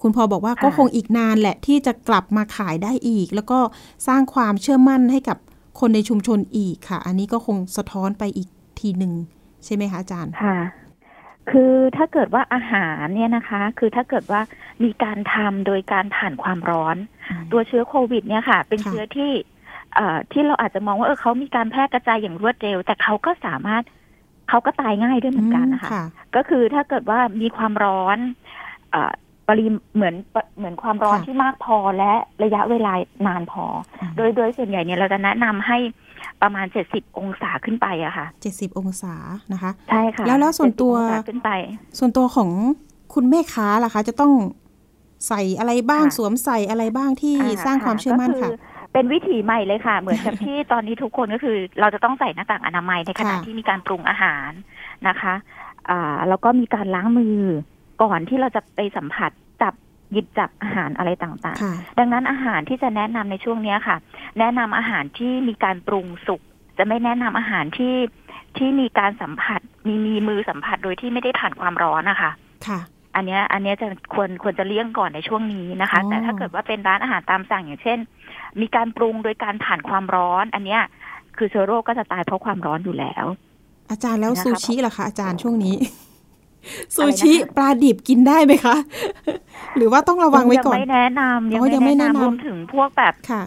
[0.02, 3.60] คุณพอบอกว่าค่ะก็คงอีกนานแหละที่จะกลับมาขายได้อีก แล้วก็
[4.08, 5.38] สร้างความเชื่อมั่นให้กับ
[5.80, 8.48] คนในชุมชนอีกค่ะ อันนี้ก็คงสะท้อนไปอีก
[8.80, 9.14] ทีหนึ่ง
[9.66, 10.58] ใช่ไหมคะอาจารย์ค่ะ
[11.52, 14.42] คือถ้าเกิดว่าอาหารเนี่ยนะคะ คือถ้าเกิดว่า
[14.84, 16.98] มีการทำโดยการผ่านความร้อน
[17.52, 19.32] ตัวเชื้อโควิด เนี่ยค่ะ เป็นค่ะเชื้อที่
[19.96, 23.84] เอ่อที่เราอาจจะมองว่าเออเขามีการแพร่กระจายอย่างรวดเร็ว แต่เขาก็สามารถ
[24.50, 26.06] เขาก็ตายง่ายด้วยเหมือนกันนะคะค่ะ
[26.36, 28.18] ก็คือถ้าเกิดว่ามีความร้อน
[28.92, 29.14] เอ่อ
[29.48, 30.16] ปริมเหมือน
[30.58, 32.94] เหมือนความร้อนค่ะที่มากพอและระยะเวลา
[33.28, 33.66] นานพอ
[34.16, 35.78] โดยโดยส่วนใหญ่เนี่ยเราจะแนะนำให้
[36.42, 39.14] ประมาณเจ็ดสิบองศาขึ้นไปอะค่ะเจ็ดสิบองศา
[39.54, 41.50] นะคะใช่ค่ะแล้วแล้วส่วนตัว70องศาขึ้นไป
[42.00, 42.50] ส่วนตัวของ
[43.14, 44.34] คุณแม่ค้าล่ะคะ จะต้อง
[45.28, 48.50] ใส่อะไรบ้างค่ะสวมใส่อะไรบ้างที่อ่สร้างความเชื่อมั่นก็ค่ะ
[48.94, 54.50] เป็นวิถีใหม่เลยค่ะ เหมือนกับที่ตอนนี้ทุกคนก็คือ เราจะต้องใส่หน้ากากอนามัยในขณะค่ะที่มีการปรุงอาหาร
[55.08, 55.34] นะคะ
[55.90, 57.40] อ่าแล้วก็มีการล้างมือ
[58.02, 59.32] ก่อนที่เราจะไปสัมผัส
[59.62, 59.74] จับ
[60.12, 63.98] หยิบจับอาหารอะไรต่างค่ะๆดังนั้นอาหารที่จะแนะนำในช่วงเนี้ยค่ะ
[64.40, 66.42] แนะนำอาหารที่มีการปรุงสุก
[66.78, 67.96] จะไม่แนะนำอาหารที่
[68.58, 72.32] ที่มีการสัมผัส มีมีมือสัมผัสโดยที่ไม่ได้ผ่านความร้อนนะคะ
[72.68, 72.80] ค่ะ
[73.16, 78.00] อันเนี้ยอันเนี้ยจะควรควรจะเลี่ยงก่อนในช่วงนี้นะคะอ๋อแต่ถ้าเกิดว่าเป็นร้านอาหารตามสั่งอย่างเช่น
[78.62, 80.82] มีการปรุงโดยการผ่านความร้อน อันเนี้ย
[81.38, 83.26] คือเชื้อโรคก็จะตายเพราะความร้อนอยู่แล้ว
[83.92, 85.76] อาจารย์แล้วนะคะซูชิล่ะคะอาจารย์ช่วงนี้
[86.96, 88.76] ซูอะไรนะคะชิปลาดิบกินได้ไหมคะ
[89.78, 93.44] หรือว่าต้องระวังไว้ก่อน ยังไม่แนะนำยังอ๋อยังไม่ไม่แนะแนะนำนำรวมถึงพวกแบบค่ะ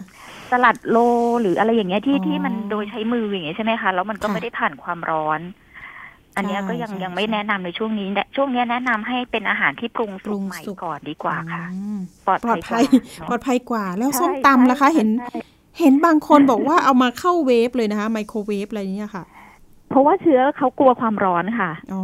[0.51, 0.97] สลัดโล
[1.41, 5.39] หรืออะไรอย่างเงี้ยที่อ๋อที่มันโดยใช้มืออย่างเงี้ยใช่ไหมคะแล้วมันก็ค่ะไม่ได้ผ่านความร้อน
[6.35, 15.29] อันเนี้ยใช่ก็ยังใช่ยังไม่ใช่แนะนำในช่วงนี้และช่วงเนี้ยแนะนำให้เป็นอาหารที่ปรุงปรุสุกงใหม่สุกก่อนดีกว่าค่ะอืมปลอดปลอดภัภัยยกว่าเนอะปลอดภัยกว่า แล้วใช่ส้มตำล่ะคะใช่เห็นใช่
[15.79, 19.23] เห็นบางคนบอกว่าเอามาเข้าเวฟเลยนะคะไมโครเวฟอะไรเนี้ยค่ะ
[19.89, 22.03] เพราะว่าเชื้อเขากลัวความร้อนค่ะอ๋อ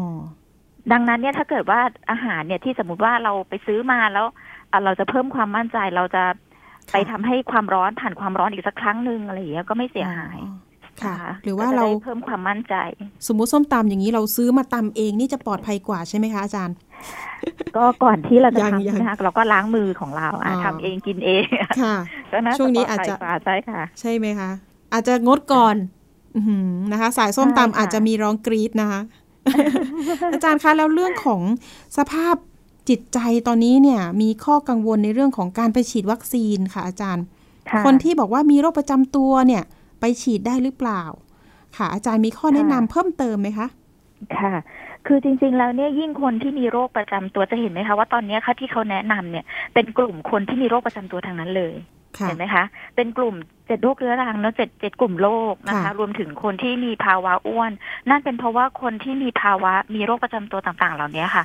[0.91, 1.79] ดังนั้นเนี่ยถ้าเกิดว่า
[2.11, 4.25] อาหารเนี่ยที่สมมติว่าเราไปซื้อมาแล้ว
[4.71, 6.23] อะเราจะเพิ่มความมั่นใจเราจะ
[6.91, 10.53] ไปทำให้ความร้อนผ่านความร้อนอีกสักครั้งหนึ่งอะไรอย่างเงี้ยก็ไม่เสียหายอ๋อ
[11.03, 12.75] ค่ะนหรือว่าก็จะเราได้เพิ่มความมั่นใจ
[13.27, 16.75] สมมุติส้มตำอย่างนี้เราซื้อมาตำเองนี่จะปลอดภัยกว่าใช่ไหมคะอาจารย์
[17.77, 21.43] ก็ก่อนที่เราจะยังทำยังนะคะเราก็ล้างมือของเราอะอ๋อทำเองกินเอง
[21.81, 21.95] ค่ะ
[22.31, 24.51] ก็น่าช่วงนี้ปลดภัยอาจจะกว่าใช่ค่ะ ใช่ไหมคะ
[24.93, 25.75] อาจจะงดก่อน
[26.35, 29.01] อือหือนะคะ สายส้มใช่ตำค่ะอาจจะมีร้องกรี๊ดนะคะ
[30.33, 31.41] อาจารย์คะแล้วเรื่องของ
[31.97, 32.35] สภาพ
[32.89, 37.23] จิตใจตอนนี้เนี่ย มีข้อกังวลในเรื่องของการไปฉีดวัคซีนค่ะ อาจารย์
[37.69, 39.63] ค่ะคนที่บอกว่ามีโรคประจำตัวเนี่ย
[39.99, 41.01] ไปฉีดได้หรือเปล่า
[41.77, 43.67] ค่ะ อาจารย์มีข้อแนะนำเพิ่มเติมไหมคะ
[44.37, 44.53] ค่ะ
[45.07, 53.35] คือจริง ๆ แล้วเนี่ยยิ่งคนที่มีโรคประจำตัวจะเห็นไหมคะว่าตอนเนี้ยค่ะที่เขาแนะนำเนี่ยเป็นกลุ่มคนที่มีโรคประจำตัวทางนั้นเลยค่ะ เห็นไหมคะ เป็นกลุ่ม
[53.67, 57.71] เจ็ดโรคเรื้อรังเนอะเจ็ดเจ็ดกลุ่มโรคนะคะค่ะรวมถึงคนที่มีภาวะอ้วน
[58.09, 61.43] นั่นเป็นเพราะว่าคนที่มีภาวะมีโรคประจำตัวต่างๆ เหล่านี้ค่ะ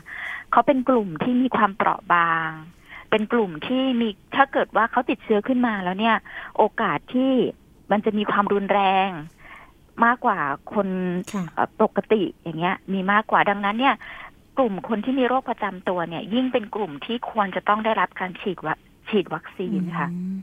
[0.50, 2.50] เขาเป็นกลุ่มที่มีความเปราะบาง
[3.10, 6.16] เป็นกลุ่มที่มีถ้าเกิดว่าเขาติดเชื้อขึ้นมาแล้วเนี่ย
[6.56, 7.32] โอกาสที่
[7.90, 9.10] มันจะมีความรุนแรง
[10.04, 10.38] มากกว่า
[10.74, 10.88] คน
[11.32, 13.94] ค่ะเอ่อปกติอย่างเงี้ย มีมากกว่าดังนั้นเนี่ย
[14.58, 18.78] กลุ่มคนที่มีโรคประจำตัวเนี่ย ยิ่งเป็นกลุ่มที่ควรจะต้องได้รับการฉีดวัค
[19.10, 20.36] ฉีดวัคซีนค่ะอืม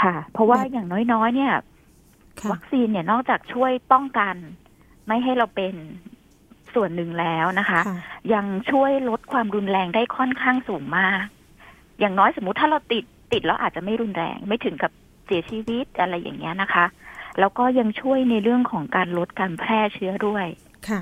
[0.00, 1.52] ค่ะ เพราะว่าแบบอย่างน้อยๆ เนี่ย
[2.40, 4.34] ค่ะวัคซีนเนี่ยนอกจากช่วยป้องกัน
[5.06, 5.74] ไม่ให้เราเป็น
[6.74, 7.98] ส่วนหนึ่งแล้วนะคะค่ะ
[8.34, 11.24] ยังช่วยลดความรุนแรงได้ค่อนข้างสูงมาก
[12.00, 14.92] อย่างน้อยสมมุติถ้าเราติดติดแล้วอาจจะไม่รุนแรง ไม่ถึงกับ
[15.26, 16.86] เสียชีวิตอะไรอย่างเงี้ยนะคะ
[17.40, 20.46] แล้วก็ยังช่วยในเรื่องของการลดการแพร่เชื้อด้วย
[20.88, 21.00] ค่ะ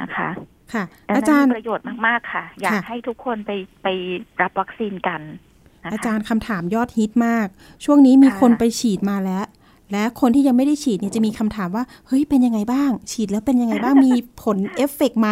[0.00, 0.28] นะคะ
[0.72, 3.50] ค่ะดังอานั้นจารย์มีประโยชน์มาก ๆ ค่ะ อยากค่ะให้ทุกคนไป
[3.82, 3.88] ไป
[4.42, 5.55] รับวัคซีนกันนะคะ
[5.92, 7.46] อาจารย์คำถามยอดฮิตมาก
[7.84, 9.44] ช่วงนี้มีค่ะคนไปฉีดมาแล้ว
[9.92, 15.28] และคนที่ยังไม่ได้ฉีดเนี่ยจะมีคำถามว่า เฮ้ยเป็นยังไงบ้าง ฉีดแล้วเป็นยังไงบ้างมีผลเอฟเฟกต์ไหม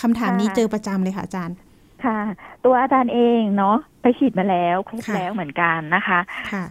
[0.00, 1.56] คำถามนี้เจอประจำเลยค่ะอาจารย์
[2.04, 2.20] ค่ะ
[2.64, 6.20] ตัวอาจารย์เองเนาะไปฉีดมาแล้วครบค่ะแล้วเหมือนกันนะคะ
[6.52, 6.64] ค่ะ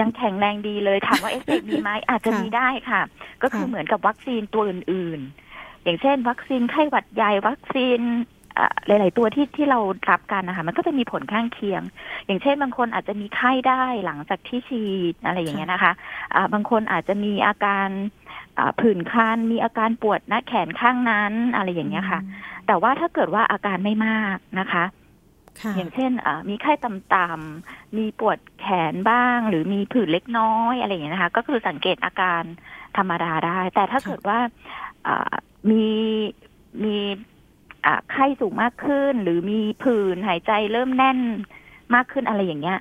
[0.00, 3.00] ยังแข็งแรงดีเลยถามว่าเอฟเฟกมีไหมอาจจะค่ะมีได้ค่ะ
[3.42, 5.20] ก็คือค่ะเหมือนกับวัคซีนตัวอื่น
[5.52, 8.35] ๆ อย่างเช่น วัคซีนไข้หวัดใหญ่วัคซีนเอ่อ
[8.86, 9.78] หลาย ๆ ตัวที่ที่เรา
[10.10, 11.82] รับกันนะคะมันก็จะมีผลข้างเคียง
[12.26, 15.92] อย่างเช่นบางคนอาจจะมีไข้ได้หลังจากที่ฉีดอะไรอย่างเงี้ยนะคะ
[16.34, 17.88] อ่าบางคนอาจจะมีอาการ
[18.58, 22.20] อ่าผื่นคันมีอาการปวดหน้าแขนข้างนั้นอะไรอย่างเงี้ยค่ะ
[22.66, 24.84] แต่ว่าถ้าเกิดว่าอาการไม่มากนะคะ
[25.60, 32.42] ค่ะอย่างเช่นอ่ามีไข้ต่ำๆมีปวดแขนบ้าง หรือมีผื่นเล็กน้อยอะไรอย่างเงี้ยนะคะ ก็คือสังเกตอาการ
[32.96, 34.38] ธรรมดาได้ แต่ถ้าค่ะเกิดว่า
[35.06, 35.32] อ่า
[35.70, 35.86] มี
[36.84, 37.12] มีอ่า
[38.12, 41.18] ไข้สูงมากขึ้น หรือมีผื่นหายใจเริ่มแน่น
[41.94, 42.78] มากขึ้นอะไรอย่างเงี้ย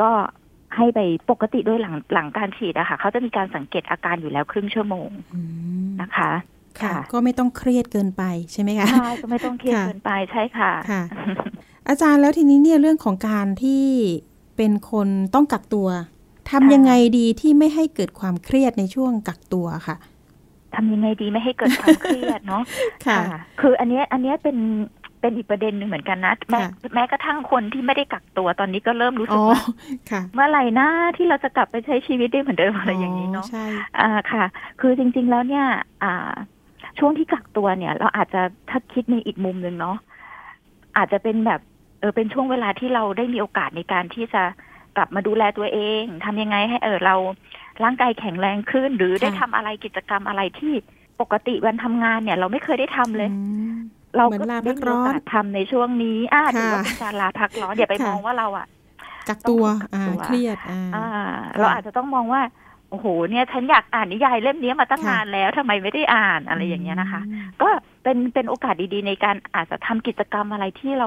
[0.00, 0.10] ก็
[0.76, 5.40] ให้ไปปกติด้วยหลังหลังการฉีดอะค่ะเขาจะมีการสังเกตอาการอยู่แล้วครึ่งชั่วโมงอื
[5.86, 6.30] มนะคะ
[6.80, 11.02] ค่ะค่ะ ก็ไม่ต้องเครียดเกินไปใช่ไหมคะใช่ก็ไม่ต้องเครียดค่ะเกินไปใช่ค่ะค่ะ
[11.88, 13.84] อาจารย์แล้วทีนี้เนี่ยเรื่องของการที่
[14.56, 15.88] เป็นคนต้องกักตัว
[16.50, 19.96] ทำยังไงดีที่ไม่ให้เกิดความเครียดในช่วงกักตัวค่ะ
[20.74, 22.62] ทำยังไงดีไม่ให้เกิดความเครียดเนาะ
[23.06, 23.20] ค่ะ
[23.60, 24.56] คืออันเนี้ยอันเนี้ยเป็น
[25.20, 29.60] เป็นอีกประเด็นหนึ่งเหมือนกันนะแม้ค่ะแม้กระทั่งคนที่ไม่ได้กักตัวตอนนี้ก็เริ่มรู้สึอ๋กอว่า
[30.10, 33.64] ค่ะเมื่อไหร่นะที่เราจะกลับไปใช้ชีวิตได้เหมือนเดิมอะไรอย่างนี้เนาะใช่
[34.00, 34.44] อ่าค่ะ
[34.80, 35.66] คือจริง ๆ แล้วเนี่ย
[36.02, 36.32] อ่า
[36.98, 39.96] ช่วงที่กักตัวเนี่ย เราอาจจะถ้าคิดในอีกมุมหนึ่งเนาะ
[40.96, 41.60] อาจจะเป็นแบบ
[42.00, 44.42] เออเป็นช่วงเวลาที่เราได้มีโอกาสในการที่จะ
[44.96, 47.14] กลับมาดูแลตัวเองทำยังไงให้เออเรา
[47.84, 50.74] ร่างกายแข็งแรงขึ้น หรือได้ทำอะไรกิจกรรมอะไรที่
[51.20, 53.42] ปกติวันทำงานเนี่ย เราไม่เคยได้ทำเลยอื
[53.74, 53.76] ม
[54.16, 58.66] เราเหมืก็อนลาพัได้กมีร้โออนกาสทำในช่วงนี้อ่าค่ะถือว่าเป็นการลาพักร้อนอย่าไปค่ะมองว่าเราอะ
[59.28, 61.06] กักตัวต้องกักอ่าตัวเครียดอ่าอ่า
[61.58, 62.42] เราอาจจะต้องมองว่า
[62.90, 67.20] โอ้โห เนี่ย ฉันอยากอ่านนิยายเล่มนี้มาตั้งค่ะนานแล้วทำไมไม่ได้อ่านอะไรอย่างเงี้ยนะคะ
[67.62, 67.68] ก็
[68.02, 71.06] เป็นเป็นโอกาสดีๆ ในการอาจจะทำกิจกรรมอะไรที่เรา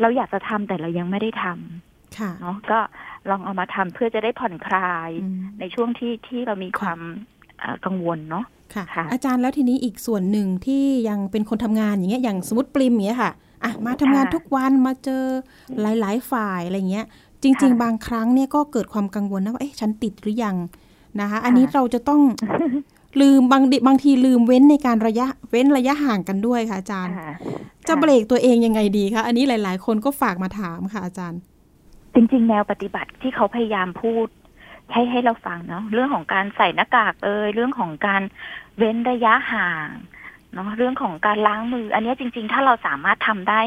[0.00, 1.85] เราอยากจะทำแต่เรายังไม่ได้ทำค่ะ
[2.40, 2.78] เนาะก็
[3.30, 6.98] ลองเอามาทำเพื่อจะได้ผ่อนคลายอืมในช่วงที่ที่เรามีความ
[7.62, 13.32] อ่ากังวลเนาะค่ะค่ะ อาจารย์แล้วทีนี้อีกส่วนหนึ่งที่ยังเป็นคนทำงานอย่างเงี้ยอย่างสมมติปริมอย่างเงี้ยค่ะ
[13.64, 15.24] อะมาทำงานค่ะทุกวันมาเจอ
[15.80, 17.06] หลาย ๆ ฝ่ายอะไรเงี้ย
[17.42, 20.56] จริงค่ะๆบางครั้งเนี่ยก็เกิดความกังวลนะว่าเอ๊ะฉันติดหรือยัง
[21.20, 22.20] นะคะ อันนี้ค่ะเราจะต้อง
[23.20, 27.30] ลืมบางดิบางทีลืมเว้นในการระยะเว้นระยะห่างกันด้วยค่ะอาจารย์ค่ะ
[27.88, 31.40] จะเบรกตัวเองยังไงดีคะอันนี้หลาย ๆ คนก็ฝากมาถามค่ะอาจารย์
[32.16, 34.26] จริง ๆ แนวปฏิบัติที่เขาพยายามพูด
[34.92, 38.22] ให้ให้เราฟังเนาะเรื่องของการใส่หน้ากากเอยเรื่องของการ
[38.78, 39.88] เว้นระยะห่าง
[40.54, 43.60] เนาะเรื่องของการล้างมือ อันเนี้ยจริง ๆ ถ้าเราสามารถทำได้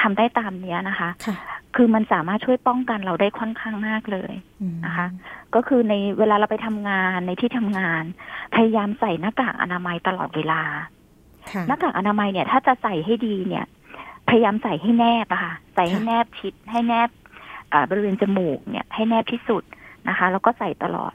[0.00, 1.36] ทำได้ตามเนี้ยนะคะค่ะ
[1.74, 5.06] คือมันสามารถช่วยป้องกันเราได้ค่อนข้างมากเลยอืมนะคะ
[5.54, 8.02] ก็คือในเวลาเราไปทำงานในที่ทำงาน
[8.54, 10.62] พยายามใส่หน้ากากอนามัยตลอดเวลา
[11.50, 13.66] ค่ะหน้ากากอนามัยเนี่ย ถ้าจะใส่ให้ดีเนี่ย
[14.28, 17.25] พยายามใส่ให้แนบอะค่ะ ใส่ให้ค่ะแนบชิดให้แนบอ่า
[17.90, 19.62] บริเวณจมูกเนี่ย ให้แนบที่สุด
[20.08, 21.14] นะคะ แล้วก็ใส่ตลอด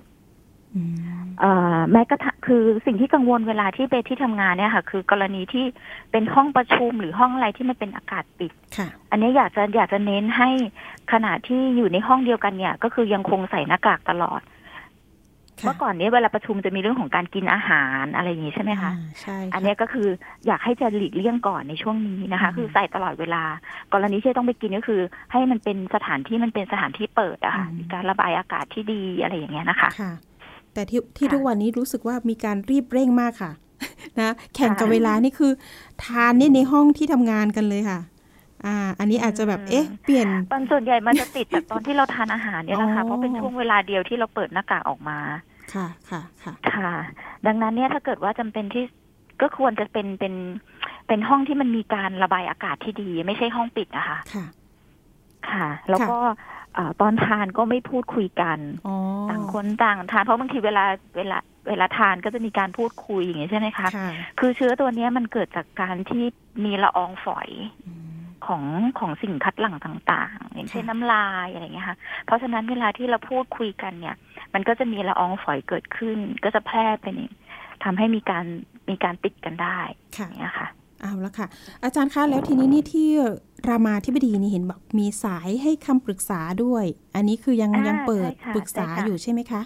[0.75, 5.65] อืมเอ่อแม้กระทั่งคือสิ่งที่กังวลเวลาที่ไปที่ทำงานเนี่ยค่ะ คือกรณีที่
[6.11, 10.49] เป็นห้องประชุมหรือห้องอะไรที่มันเป็นอากาศปิดค่ะอันนี้อยากจะอยากจะเน้นให้
[11.11, 14.60] ขณะที่อยู่ในห้องเดียวกันเนี่ย ก็คือยังคงใส่หน้ากากตลอดค่ะ
[15.65, 20.07] เมื่อก่อนเนี้เวลาประชุมจะมีเรื่องของการกินอาหารอะไรอย่างนี้ใช่ไหมคะอ่าใช่ค่ะอันเนี้ยก็คือ
[20.47, 23.43] อยากให้จะหลีกเลี่ยงก่อนในช่วงนี้นะคะอืมคือใส่ตลอดเวลา
[23.93, 30.11] กรณีที่ต้องไปกินก็คือ ให้มันเป็นสถานที่มันเป็นสถานที่เปิดอะค่ะมีการระบายอากาศที่ดีอะไรอย่างเงี้ยนะคะค่ะ
[30.73, 33.51] แต่ที่ที่ค่ะทุกวันนี้รู้สึกว่ามีการรีบเร่งมากค่ะ
[34.21, 35.51] นะแข่งกับค่ะเวลานี่คือ
[36.03, 37.99] ทานนี่ในห้องที่ทำงานกันเลยค่ะ
[38.65, 45.17] อ่า อันนี้อาจจะแบบอืมเอ๊ะ เปลี่ยนตอนส่วนใหญ่มันจะติดจากตอนที่เราทานอาหารเนี่ยแหละค่ะอ๋อเพราะเป็นช่วงเวลาเดียวที่เราเปิดหน้ากากออกมา
[45.73, 46.93] ค่ะค่ะค่ะค่ะ
[47.47, 48.83] ดังนั้นเนี่ยถ้าเกิดว่าจำเป็นที่
[49.41, 50.33] ก็ควรจะเป็นเป็น
[51.07, 54.45] เป็นห้องที่มันมีการระบายอากาศที่ดี ไม่ใช่ห้องปิดนะคะค่ะ
[55.49, 56.17] ค่ะ แล้วก็
[56.73, 58.95] เอ่อตอนทานก็ไม่พูดคุยกันอ๋อ
[59.29, 60.83] ต่างคนต่างทานเพราะบางทีเวลา
[61.17, 66.23] เวลาเวลาทานก็จะมีการพูดคุยอย่างนี้ใช่ไหมคะค่ะคือเชื้อตัวเนี้ยมันเกิดจากการที่
[66.63, 67.49] มีละอองฝอย
[67.87, 68.63] อืมของ
[68.99, 74.15] ของสิ่งคัดหลั่งต่าง ๆ อย่างเช่นค่ะน้ำลายอะไรอย่างเงี้ยค่ะ เพราะฉะนั้นเวลาที่เราพูดคุยกันเนี่ย
[74.53, 77.29] มันก็จะมีละอองฝอยเกิดขึ้น ก็จะแพร่ไปนี่
[77.83, 79.79] ทำให้มีการมมีการติดกันได้
[80.17, 80.67] ค่ะเนี่ยค่ะ
[81.01, 81.47] เอาละค่ะ
[81.83, 83.09] อาจารย์คะแล้วทีนี้นี่ที่
[83.69, 86.85] รามาธิบดีนี่เห็นบอกมีสายให้คำปรึกษาด้วย
[87.15, 89.61] อันนี้คือยังอ่ายังเปิดใช่ค่ะปรึกษาใช่ค่ะอยู่ใช่ไหมคะ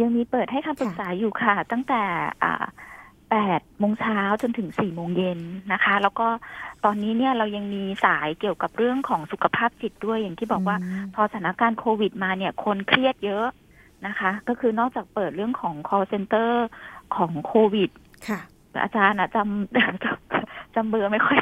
[0.00, 2.02] ยังมีเปิดให้คำปรึกษาอยู่ค่ะ ตั้งแต่
[2.42, 2.64] อ่า
[3.30, 5.40] แปดโมงเช้าจนถึงสี่โมงเย็น
[5.72, 6.28] นะคะ แล้วก็
[6.84, 13.46] ตอนนี้เนี่ยเรายังมีสายเกี่ยวกับเรื่องของสุขภาพจิตด้วยอย่างที่บอกว่ามพอสถานการณ์โควิดมาเนี่ย คนเครียดเยอะ
[14.06, 16.50] นะคะ ก็คือนอกจากเปิดเรื่องของ call center
[17.16, 17.90] ของโควิด
[18.28, 18.40] ค่ะ
[18.82, 21.38] อาจารย์อะจำจำจำเบอร์ไม่ค่อย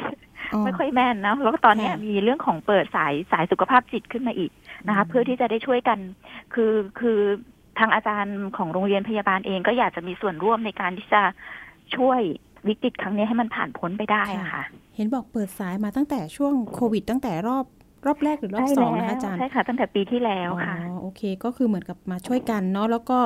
[0.53, 4.51] อ๋อไม่ค่อยแม่นนะ แล้วก็ตอนเนี้ยค่ะมีเรื่องของเปิดสายสายสุขภาพจิตขึ้นมาอีก
[4.87, 5.99] นะคะอืมเพื่อที่จะได้ช่วยกัน
[6.53, 7.19] คือคือ
[7.79, 11.21] ทางอาจารย์ของโรงเรียนพยาบาลเองก็อยากจะมีส่วนร่วมในการที่จะ
[11.95, 12.21] ช่วย
[12.67, 14.63] วิกฤตครั้งนี้ให้มันผ่านพ้นไปได้อะค่ะ
[14.95, 17.65] เห็นบอกเปิดสายมาตั้งแต่ช่วงโควิด ตั้งแต่รอบ
[18.05, 23.19] รอบแรกหรือรอบสองนะคะอาจารย์ใช่ค่ะตั้งแต่ปีที่แล้วค่ะอ๋อโอเค ก็คือเหมือนกับมาช่วยกันเนาะแล้วก็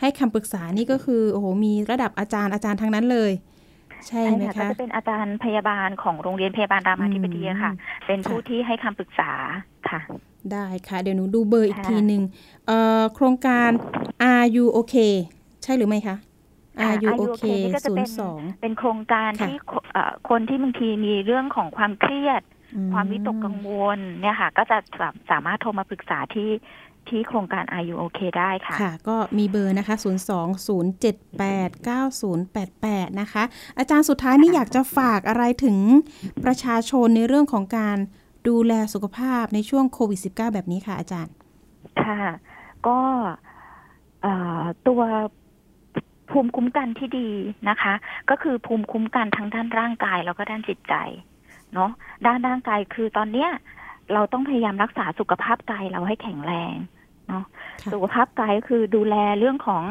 [0.00, 3.32] ให้คำปรึกษานี่ก็คือโอ้โหมีระดับอาจารย์อาจารย์ทั้งนั้นเลย
[4.06, 9.30] ใช่ใช่ไหมค่ะก็คะจะเป็นอาจารย์พยาบาลของโรงเรียนพยาบาลรามาธิบดีอะค่ะอืมเป็นผู้ค่ะที่ให้คำปรึกษา
[9.90, 10.00] ค่ะ
[10.52, 12.22] ได้ค่ะ เดี๋ยวหนูดูเบอร์อีกค่ะทีหนึ่ง
[12.66, 13.70] เอ่อโครงการ
[14.32, 15.12] Are you okay
[15.62, 16.16] ใช่หรือไม่คะ
[16.80, 22.42] ค่ะ Are you Are you okay okay นี่ก็จะศูเป็นนย์สองเป็นโครงการค่ะที่คเอ่อคนที่บางทีมีเรื่องของความเครียด
[22.92, 26.50] ความวิตกกังวลเนี่ยค่ะ ก็จะสาสามารถโทรมาปรึกษาที่
[27.08, 30.10] ที่โครงการ Are You OK ได้ค่ะ ค่ะ ก็มีเบอร์นะคะ 0 2
[30.68, 31.90] 0 7 8 9
[32.22, 33.42] 0 8 8 นะคะ
[33.78, 35.78] อาจารย์สุดท้ายนี่อยากจะฝากอะไรถึง
[36.44, 37.98] ประชาชนในเรื่องของการ
[38.48, 41.34] ดูแลสุขภาพในช่วงโควิด -19 แบบนี้ค่ะ อาจารย์
[42.04, 42.22] ค่ะ
[42.86, 43.00] ก็
[44.22, 45.02] เอ่อตัว
[46.30, 47.30] ภูมิคุ้มกันที่ดี
[47.68, 47.94] นะคะ
[48.30, 50.94] ก็คือภูมิคุ้มกันทั้งด้านร่างกายแล้วก็ด้านจิตใจ
[51.74, 51.90] เนาะ
[52.26, 53.50] ด้านร่างกายคือตอนเนี้ย
[54.12, 56.74] เราต้องพยายามรักษาสุขภาพกายเราให้แข็งแรง
[57.28, 57.44] เนาะ
[57.82, 59.84] ค่ะสุขภาพกายก็คือดูแลเรื่องของ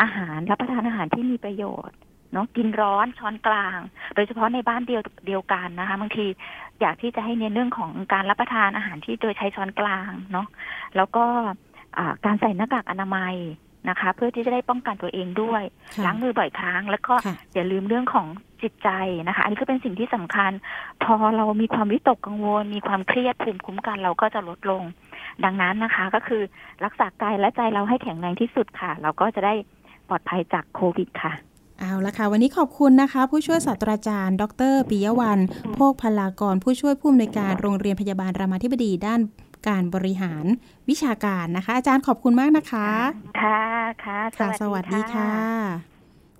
[0.00, 1.96] อาหารรับประทานอาหารที่มีประโยชน์
[2.32, 3.78] เนาะกินร้อนช้อนกลาง
[4.14, 6.26] โดยเฉพาะในบ้านเดียวเดียวกันนะคะบางที
[6.80, 10.46] อยากที่จะให้เน้นเรื่องของการรับประทานอาหารที่โดยใช้ช้อนกลางเนาะ
[10.96, 11.24] แล้วก็
[11.98, 13.34] อ่าการใส่หน้ากากอนามัย
[13.88, 15.62] นะคะ เพื่อที่จะได้ป้องกันตัวเองด้วย
[15.96, 18.26] ค่ะล้างมือบ่อยครั้ง แล้วก็ค่ะอย่าลืมเรื่องของ
[18.62, 18.88] จิตใจ
[19.28, 20.52] นะคะ อันนี้ก็เป็นสิ่งที่สำคัญ
[21.04, 24.82] พอเรามีความวิตกกังวล มีความเครียดภูมิคุ้มกันเราก็จะลดลง
[25.44, 26.42] ดังนั้นนะคะ ก็คือ
[26.84, 29.54] รักษากายและใจเราให้แข็งแรงที่สุดค่ะ เราก็จะได้
[30.08, 31.32] ปลอดภัยจากโควิดค่ะ
[31.80, 35.38] เอาละค่ะ วันนี้ขอบคุณนะคะ ผู้ช่วยศาสตราจารย์ ดรปิยวัน
[35.74, 39.20] โภคพลากร ผู้ช่วยผู้อำนวยการโรงเรียนพยาบาลรามาธิบดีด้าน
[39.68, 40.44] การบริหาร
[40.88, 42.88] วิชาการนะคะ อาจารย์ขอบคุณมากนะคะ
[43.40, 43.60] ค่ะ
[44.04, 45.30] ค่ะค่ะสวัสดีค่ะ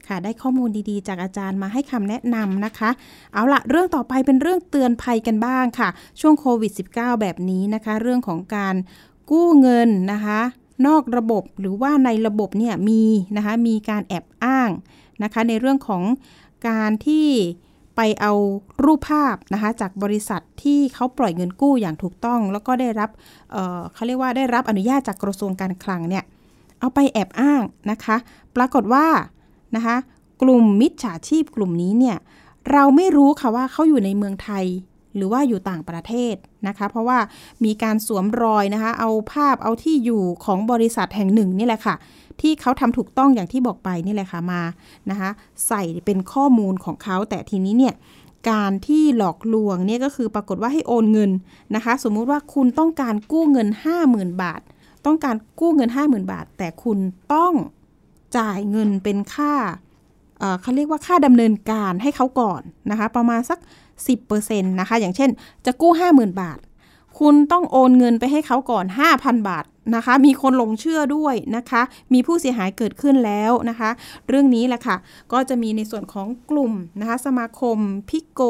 [0.06, 2.90] ค่ะได้ข้อมูลดีๆ จากอาจารย์มาให้คำแนะนำนะคะ
[3.32, 5.88] เอาละเรื่องต่อไปเป็นเรื่องเตือนภัยกันบ้างค่ะ
[6.20, 8.74] ช่วงโควิด -19 แบบนี้นะคะ เรื่องของการ
[9.30, 10.40] กู้เงินนะคะ
[10.86, 13.02] นอกระบบหรือว่าในระบบเนี่ยมี
[13.36, 14.70] นะคะมีการแอบอ้าง
[15.22, 16.02] นะคะ ในเรื่องของ
[16.68, 17.28] การที่
[17.96, 18.32] ไปเอา
[18.84, 23.10] รูปภาพนะคะจากบริษัทที่เขาปล่อยเงินกู้อย่างถูกต้อง แล้วก็ได้รับ
[23.52, 26.24] เเขาเรียกว่าได้รับอนุญาตจากกระทรวงการคลังเนี่ย
[26.80, 28.16] เอาไปแอบอ้างนะคะ
[28.56, 29.06] ปรากฏว่า
[29.76, 29.96] นะคะ
[30.42, 32.16] กลุ่มมิจฉาชีพกลุ่มนี้เนี่ย
[32.72, 34.64] เราไม่รู้ค่ะว่าเขาอยู่ในเมืองไทย
[35.16, 36.34] หรือว่าอยู่ต่างประเทศ
[36.68, 37.18] นะคะ เพราะว่า
[37.64, 41.94] มีการสวมรอยนะคะ เอาภาพเอาที่อยู่ของบริษัทแห่งหนึ่งนี่แหละค่ะ
[42.40, 44.62] ที่เขาทำถูกต้องอย่างที่บอกไปนี่แหละค่ะมา
[45.10, 45.30] นะคะ
[45.68, 47.94] ใส่เป็นข้อมูลของเขาแต่ทีนี้เนี่ย
[48.50, 51.30] การที่หลอกลวงเนี่ยก็คือปรากฏว่าให้โอนเงิน
[51.74, 53.68] นะคะ สมมุติว่าคุณต้องการกู้เงิน
[54.04, 54.60] 50,000 บาท
[55.06, 56.98] ต้องการกู้เงิน 50,000 บาท แต่คุณ
[57.34, 57.52] ต้อง
[58.36, 59.52] จ่ายเงินเป็นค่า
[60.62, 63.58] เขาเรียกว่าค่าดำเนินการให้เขาก่อนนะคะ ประมาณสัก
[64.18, 65.30] 10%นะคะ อย่างเช่น
[65.66, 66.58] จะกู้ 50,000 บาท
[67.18, 68.84] คุณต้องโอนเงินไปให้เขาก่อน
[69.16, 69.64] 5,000 บาท
[69.96, 73.90] นะคะ มีคนหลงเชื่อด้วยนะคะ มีผู้เสียหายเกิดขึ้นแล้วนะคะ
[74.28, 74.96] เรื่องนี้แหละค่ะ
[75.32, 77.78] ก็จะมีในส่วนของกลุ่มนะคะ สมาคม
[78.10, 78.40] พิโก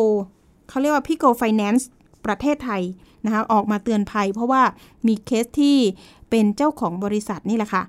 [0.69, 1.89] เขาเรียกว่าพิโกไฟแนนซ์
[2.27, 2.83] ประเทศไทย
[3.25, 4.63] นะคะ ออกมาเตือนภัย เพราะว่า
[5.07, 5.79] มีเคสที่
[6.31, 7.83] เป็นเจ้าของบริษัทนี่แหละค่ะ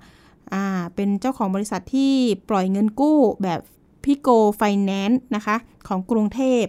[0.53, 2.13] อ่าเป็นเจ้าของบริษัทที่
[2.49, 3.59] ปล่อยเงินกู้แบบ
[4.05, 5.55] พิโกไฟแนนซ์นะคะ
[5.87, 6.63] ของกรุงเทพ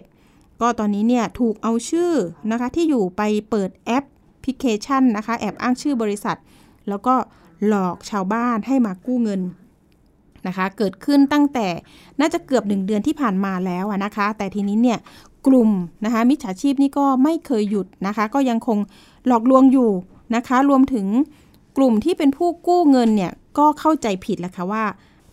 [0.61, 2.11] ก็ตอนนี้เนี่ยถูกเอาชื่อ
[2.51, 4.03] นะคะที่อยู่ไปเปิดแอป
[4.43, 6.37] พลิเคชันนะคะแอบอ้างชื่อบริษัท
[6.89, 7.15] แล้วก็
[7.67, 9.41] หลอกชาวบ้านให้มากู้เงิน
[10.47, 11.67] นะคะเกิดขึ้นตั้งแต่
[12.19, 14.99] น่าจะเกือบหนึ่งเดือนที่ผ่านมาแล้วนะคะ แต่ทีนี้เนี่ย
[15.47, 15.69] กลุ่ม
[16.05, 18.77] นะคะมิจฉาชีพนี่ก็ไม่เคยหยุดนะคะ ก็ยังคง
[19.27, 19.91] หลอกลวงอยู่
[20.35, 21.07] นะคะ รวมถึง
[21.77, 24.83] กลุ่มที่เป็นผู้กู้เงินเนี่ยก็เข้าใจผิดแหละค่ะว่า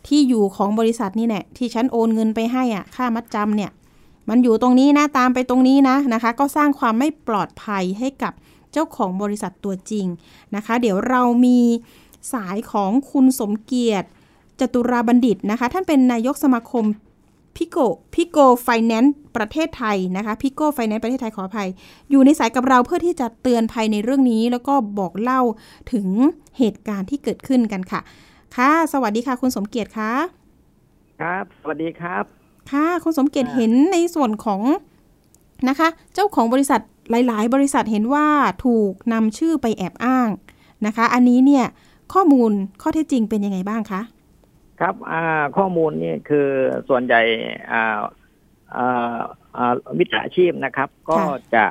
[0.07, 3.71] ที่อยู่ของบริษัทนี่แหละที่ฉันโอนเงินไปให้อะค่ามัดจำเนี่ย
[4.29, 8.33] มันอยู่ตรงนี้นะตามไปตรงนี้นะนะคะ ก็สร้างความไม่ปลอดภัยให้กับ
[8.73, 10.07] เจ้าของบริษัทตัวจริง
[10.57, 11.59] นะคะ เดี๋ยวเรามี
[12.33, 14.09] สายของคุณสมเกียรติ
[14.61, 16.85] จตุราบัณฑิตนะคะ ท่านเป็นนายกสมาคม
[17.57, 17.79] พิโก
[18.15, 21.69] พิโกไฟแนนซ์ประเทศไทยนะคะพิโกไฟแนนซ์ประเทศไทยขออภัย
[22.11, 25.41] อยู่ในสายกับเราเพื่อที่จะเตือนภัยในเรื่องนี้ แล้วก็บอกเล่า
[25.93, 26.09] ถึง
[26.59, 28.01] เหตุการณ์ที่เกิดขึ้นกันค่ะ
[28.57, 30.13] ค่ะ สวัสดีค่ะ คุณสมเกียรติคะ
[31.21, 34.61] ครับ สวัสดีครับ ค่ะคุณสมเกียรติอ่าเห็นในส่วนของ
[35.69, 38.27] นะคะ เจ้าของบริษัทหลาย ๆ บริษัทเห็นว่า
[38.65, 40.29] ถูกนำชื่อไปแอบอ้าง
[40.87, 41.67] นะคะ อันนี้เนี่ย
[42.15, 42.51] ข้อมูล
[42.83, 44.01] ข้อเท็จจริงเป็นยังไงบ้างคะ
[44.81, 45.23] ครับอ่า
[45.57, 46.49] ข้อมูลนี่คือ
[46.89, 47.23] ส่วนใหญ่
[47.73, 48.01] อ่า
[48.77, 49.19] อ่า
[49.57, 51.19] อ่าวิชาชีพนะครับ ก็
[51.55, 51.65] จะ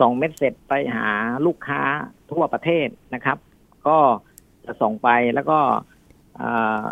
[0.00, 1.08] ส่งเม็ดเสร็จไปหา
[1.46, 1.82] ลูกค้า
[2.30, 3.38] ทั่วประเทศนะครับ
[3.86, 3.98] ก็
[4.64, 5.58] จะส่งไปแล้วก็
[6.40, 6.90] อ่า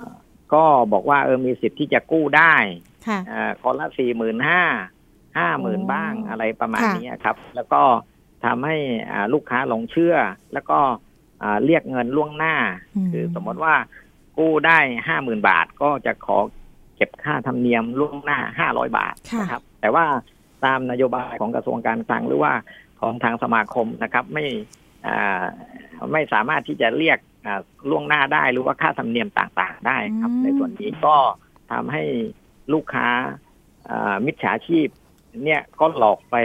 [0.55, 2.55] ก็บอกว่าเออมีสิทธิ์ที่จะกู้ได้
[3.07, 4.63] ค่ะอ่าคนละสี่หมื่นห้า
[5.39, 7.83] ห้าหมื่นโอ้บ้างอะไรประมาณค่ะนี้ครับ แล้วก็
[8.45, 8.77] ทำให้
[9.11, 10.17] อ่าลูกค้าหลงเชื่อ
[10.53, 10.79] แล้วก็
[11.43, 12.55] อ่าเรียกเงินล่วงหน้า
[13.13, 13.75] คือสมมติว่า
[14.39, 16.39] กู้ได้ห้าหมื่นบาทก็จะขอ
[16.97, 20.05] เก็บค่าธรรมเนียมล่วงหน้าห้าร้อยบาทค่ะนะครับ แต่ว่า
[20.65, 22.53] ตามนโยบายของกระทรวงการคลังหรือว่า
[23.01, 24.45] ของทางสมาคมนะครับ ไม่
[25.07, 25.45] อ่า
[26.13, 31.17] ไม่สามารถที่จะเรียกอ่าล่วงหน้าได้หรือว่าค่าธรรมเนียมต่างๆ ได้ครับอืมในส่วนนี้ก็
[31.73, 32.03] ทำให้
[32.73, 33.09] ลูกค้า
[33.91, 34.89] อ่ามิจฉาชีพ
[35.45, 36.37] เนี่ยก็หลอกไป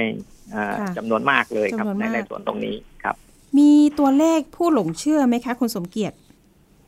[0.54, 3.16] อ่าค่ะจำนวนมากเลยครับจำนวนในมากในส่วนตรงนี้ครับ
[3.58, 6.18] มีตัวเลขผู้หลงเชื่อไหมคะ คุณสมเกียรติ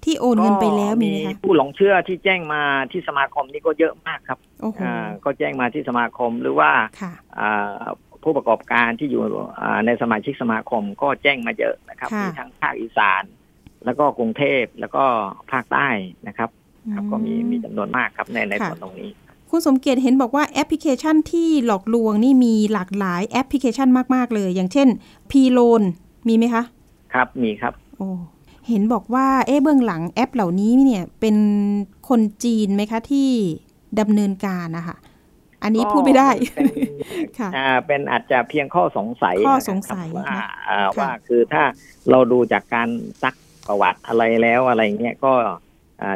[0.04, 2.62] ที่โอนเงินไปแล้วมีไหมคะผู้หลงเชื่อที่แจ้งมา
[2.92, 6.70] ที่สมาคมนี่ก็เยอะมากครับโอ้โหอ่าก็แจ้งมาที่สมาคมหรือว่า
[7.02, 7.84] ค่ะอ่า
[8.24, 9.22] ผู้ประกอบการที่อยู่
[9.62, 13.24] อ่าในสมาชิกสมาคมก็แจ้งมาเยอะนะครับค่ะมีทั้งภาคอีสาน
[13.86, 15.04] แล้วก็กรุงเทพแล้วก็
[15.52, 15.88] ภาคใต้
[16.28, 16.50] นะครับ
[16.94, 19.10] ครับก็มีมีจำนวนมากครับในในค่ะส่วนตรงนี้
[19.50, 24.88] คุณสมเกียรติเห็นบอกว่าแอปพลิเคชันที่หลอกลวงนี่มีหลากหลายแอปพลิเคชันมากๆเลย อย่างเช่น
[25.32, 25.82] p l o a n
[26.28, 26.64] มีไหมคะ
[27.14, 28.10] ครับมีครับ โอ้
[28.70, 31.38] เห็นบอกว่าเอ๊ะเบื้องหลังแอปเหล่านี้เนี่ยเป็น
[32.10, 33.30] คนจีนไหมคะที่
[34.00, 34.98] ดำเนินการนะคะ
[35.64, 36.66] อันนี้พูดไม่ได้เป็น
[37.40, 41.64] ค่ะอ่าเป็นอาจจะเพียงข้อสงสัยข้อนะครับสงสัยว่านะอ่าค่ะว่าคือถ้า
[42.12, 42.90] เราดูจากการ
[43.24, 43.36] ซัก
[43.68, 45.58] ประวัติอะไรแล้วอะไรเงี้ยก็อ่า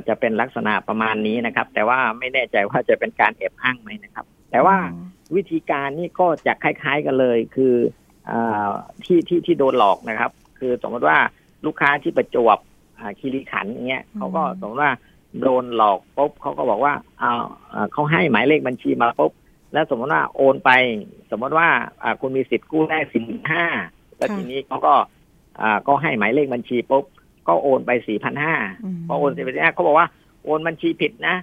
[0.07, 7.73] จะเป็นลักษณะประมาณนี้นะครับ แต่ว่าไม่แน่ใจว่าจะเป็นการแอบอ้างไหมนะครับ แต่ว่าอ๋อวิธีการนี่ก็จะคล้าย ๆกันเลย คือ
[8.29, 8.69] อา
[9.05, 11.17] ที่ที่ที่โดนหลอกนะครับ คือสมมติว่า
[11.65, 12.57] ลูกค้าที่ประจวบ
[12.99, 14.93] อ่าคีรีขันธ์อย่างเงี้ยเขาก็สมมติว่า
[15.41, 17.33] โดนหลอกปุ๊บเขาก็บอกว่าเอา
[17.73, 19.31] อ่าเขาให้หมายเลขบัญชีมาปุ๊บ
[19.73, 20.71] แล้วสมมติว่าโอนไป
[21.31, 21.67] สมมติว่า
[22.03, 23.65] อ่าคุณมีสิทธิ์กู้ได้สี่ห้า
[24.17, 24.93] แล้วค่ะทีนี้เขาก็
[25.61, 27.05] อ่าก็ให้หมายเลขบัญชีปุ๊บ
[27.47, 28.63] ก็โอนไปสี่พันห้าม
[29.07, 30.07] พอโอนสี่พันห้าเขาบอกว่า
[30.45, 31.35] โอนบัญชีผิดนะ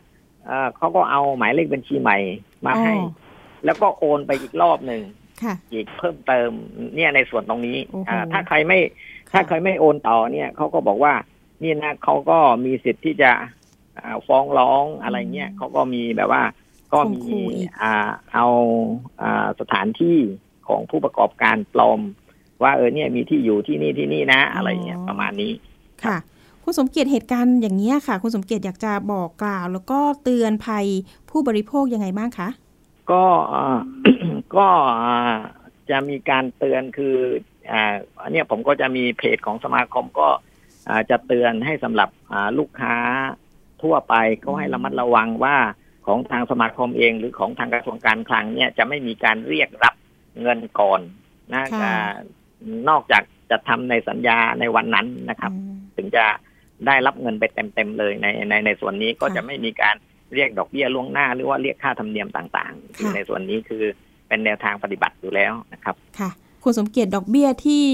[0.46, 2.18] เอ่อเขาก็เอาหมายเลขบัญชีใหม่
[2.66, 3.11] มาให้อ๋อ
[3.64, 5.03] แล้วก็โอนไปอีกรอบหนึ่ง
[5.42, 6.51] ค่ะอีกเพิ่มเติม
[6.94, 8.78] เนี่ยในส่วนตรงนี้โอ้โหอ่าถ้าใครไม่
[9.32, 11.14] ถ้าใครไม่โอนต่อเนี่ยเขาก็บอกว่า
[11.62, 13.30] นี่นะเขาก็มีสิทธิ์ที่จะ
[13.99, 16.42] อ่าฟ้องร้องอะไรเงี้ยเขาก็มีแบบว่า
[16.92, 17.92] ก็มีข่มขู่อีกอ่า
[18.32, 18.46] เอา
[19.22, 20.18] อ่าสถานที่
[20.68, 22.01] ของผู้ประกอบการปลอม
[22.62, 25.53] ว่าเออเนี่ยมีที่อยู่ที่นี่ที่นี่นะ อะไรเงี้ยประมาณนี้
[26.05, 26.16] ค่ะ
[26.62, 30.86] คุณสมเกียรติเหตุการณ์อย่างนี้ยค่ะ คุณสมเกียรติอยากจะบอกกล่าว แล้วก็เตือนภัย
[31.30, 32.49] ผู้บริโภคยังไงบ้างคะ
[33.11, 33.80] ก็อ่า
[34.57, 34.66] ก็
[35.03, 35.36] อ่า
[35.90, 37.16] จะมีการเตือนคือ
[37.70, 40.28] อ่าอันเนี้ยผมก็จะมีเพจของสมาคมก็
[40.88, 42.94] อ่าจะเตือนให้สำหรับอ่าลูกค้า
[43.82, 45.57] ทั่วไปก็ให้ระมัดระวังว่า
[46.07, 49.94] ของทางสมาคมเองหรือของทางกระทรวงการคลังเนี่ยจะไม่มีการเรียกรับ
[50.40, 51.01] เงินก่อน
[51.55, 52.12] นะค่ะอ่า
[52.88, 56.24] นอกจากจะทำในสัญญาในวันนั้นนะครับอืม ถึงจะ
[56.86, 59.96] ได้รับเงินไปเต็มๆเลยในในในส่วนนี้ก็ค่ะจะไม่มีการ
[60.34, 63.82] เรียกดอกเบี้ยล่วงหน้า หรือว่าเรียกค่าธรรมเนียมต่างๆค่ะในส่วนนี้คือ
[64.28, 66.30] เป็นแนวทางปฏิบัติอยู่แล้วนะครับ ค่ะ
[66.64, 67.84] คุณสมเกียรติดอกเบี้ยที่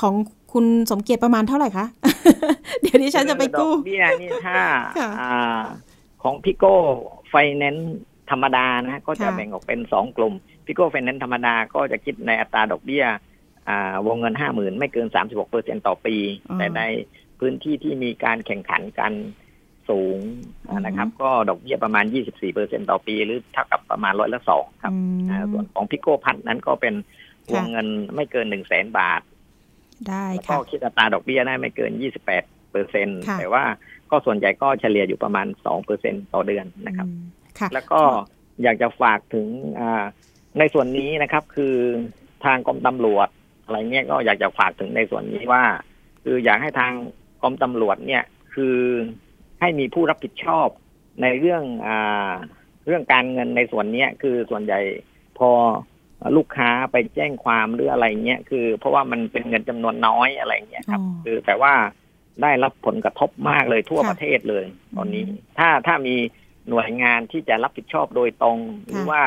[0.00, 0.14] ของ
[0.52, 1.86] คุณสมเกียรติประมาณเท่าไหร่คะ
[2.80, 4.62] เดี๋ยวดิฉันจะไปกู้ดอกเบี้ยนี่ถ้า
[4.98, 5.62] ค่ะอ่า
[6.22, 6.76] ของพิโก้
[7.28, 7.96] ไฟแนนซ์
[8.30, 10.34] ธรรมดานะ ก็จะค่ะแบ่งออกเป็นสองกลุ่ม
[10.66, 13.04] พิโก้ไฟแนนซ์ธรรมดาก็จะคิดในอัตราดอกเบี้ย
[13.68, 16.16] อ่าวงเงินห้าหมื่นไม่เกินสามสิบหกเปอร์เซ็นต่อปี
[16.48, 16.82] อ๋อแต่ใน
[17.40, 19.12] พื้นที่ที่มีการแข่งขันกัน
[19.90, 20.18] สูง
[20.68, 26.94] อือฮึนะครับ ก็ดอกเบี้ยประมาณยี่สิบสี่เปอร์เซ็นต่อปี หรือเท่ากับประมาณร้อยละสองครับอืมอ่าส่วนของพิโก้พลัสนั้นก็เป็น
[27.52, 29.20] วค่ะงเงินไม่เกินหนึ่งแสนบาท
[30.08, 32.24] ได้แล้วก็ค่ะคิดอัตราดอกเบี้ยได้ไม่เกิน 28
[32.70, 33.64] เปอร์เซ็นค่ะแต่ว่า
[34.10, 37.24] ก็ส่วนใหญ่ก็เฉลี่ยอยู่ประมาณ2เปอร์เซ็นต่อเดือนนะครับอืม
[37.58, 38.00] ค่ะแล้วก็
[38.62, 39.46] อยากจะฝากถึง
[39.80, 40.04] อ่า
[40.58, 41.74] ในส่วนนี้นะครับ คือ
[42.44, 43.28] ทางกรมตำรวจ
[43.64, 45.62] อะไรเงี้ยก็อยากจะฝากถึงในส่วนนี้ว่า
[46.24, 46.92] คืออยากให้ทาง
[47.42, 48.24] กรมตำรวจเนี่ย
[48.54, 48.76] คือ
[49.60, 50.68] ให้มีผู้รับผิดชอบ
[51.22, 52.32] ในเรื่องอ่า
[52.86, 54.80] เรื่องการเงินในส่วนเนี้ยคือส่วนใหญ่
[55.38, 55.50] พอ
[56.36, 61.74] ลูกค้าไปแจ้งความหรืออะไรเงี้ยคือ เพราะว่ามันเป็นเงินจำนวนน้อยอะไรเงี้ยครับอ๋อคือแต่ว่า
[62.42, 64.64] ได้รับผลกระทบมากเลยทั่วค่ะประเทศเลย
[64.96, 66.16] ตอนนี้อืมถ้าถ้ามี
[66.68, 69.22] หน่วยงานที่จะรับผิดชอบโดยตรง หรือว่า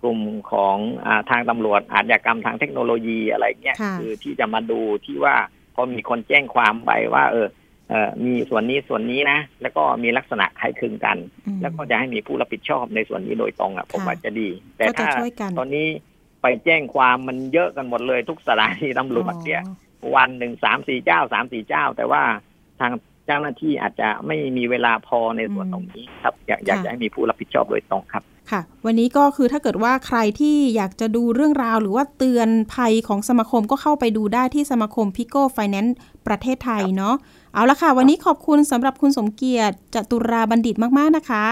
[0.00, 0.20] กลุ่ม
[0.52, 0.76] ของ
[1.06, 5.36] อทางตำรวจอาชญากรรมทางเทคโนโลยีอะไรเงี้ยคือที่จะมาดูที่ว่า
[5.82, 7.48] พอมีคนแจ้งความไปว่า เออ
[7.90, 11.16] เออมีส่วนนี้ส่วนนี้นะ แล้วก็มีลักษณะคล้ายคลึงกัน
[11.62, 15.08] แล้วก็จะให้มีผู้รับผิดชอบในส่วนนี้โดยตรงอะผมว่าจะดี แต่ถ้า
[15.58, 15.86] ตอนนี้
[16.42, 19.62] ไปแจ้งความมันเยอะกันหมดเลยทุกสถานีตำรวจเนี่ย
[20.16, 22.22] วันหนึ่งสามสี่เจ้าสามสี่เจ้า แต่ว่า
[22.80, 22.92] ทาง
[23.26, 37.14] เจ้าหน้าที่อาจจะไม่มีเวลาพอในส่วนตรงนี้ครับ อยากอยากจะให้มีผู้รับผิดชอบโดยตรงครับ ค่ะ วันนี้ก็คือถ้าเกิดว่าใครที่อยากจะดูเรื่องราว หรือว่าเตือนภัยของสมาคมก็เข้าไปดูได้ที่สมาคมพิโก้ไฟแนนซ์ประเทศไทยเนาะ
[37.54, 41.44] เอาละค่ะ วันนี้ขอบคุณสำหรับคุณสมเกียรติจตุราบัณฑิตมากๆนะคะ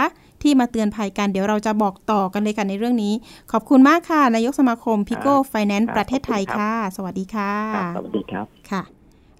[0.42, 3.12] ที่มาเตือนภัยกันเดี๋ยวเราจะบอกต่อกันเลยกันในเรื่องนี้
[3.52, 7.52] ขอบคุณมากค่ะนายกสมาคมพิโก้ไฟแนนซ์ประเทศไทยค่ะ สวัสดีค่ะ
[7.96, 8.82] สวัสดีครับค่ะ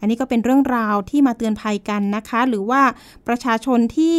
[0.01, 2.83] อันนี้ก็เป็นเรื่องราวที่มาเตือนภัยกันนะคะ หรือว่า
[3.29, 4.17] ประชาชนที่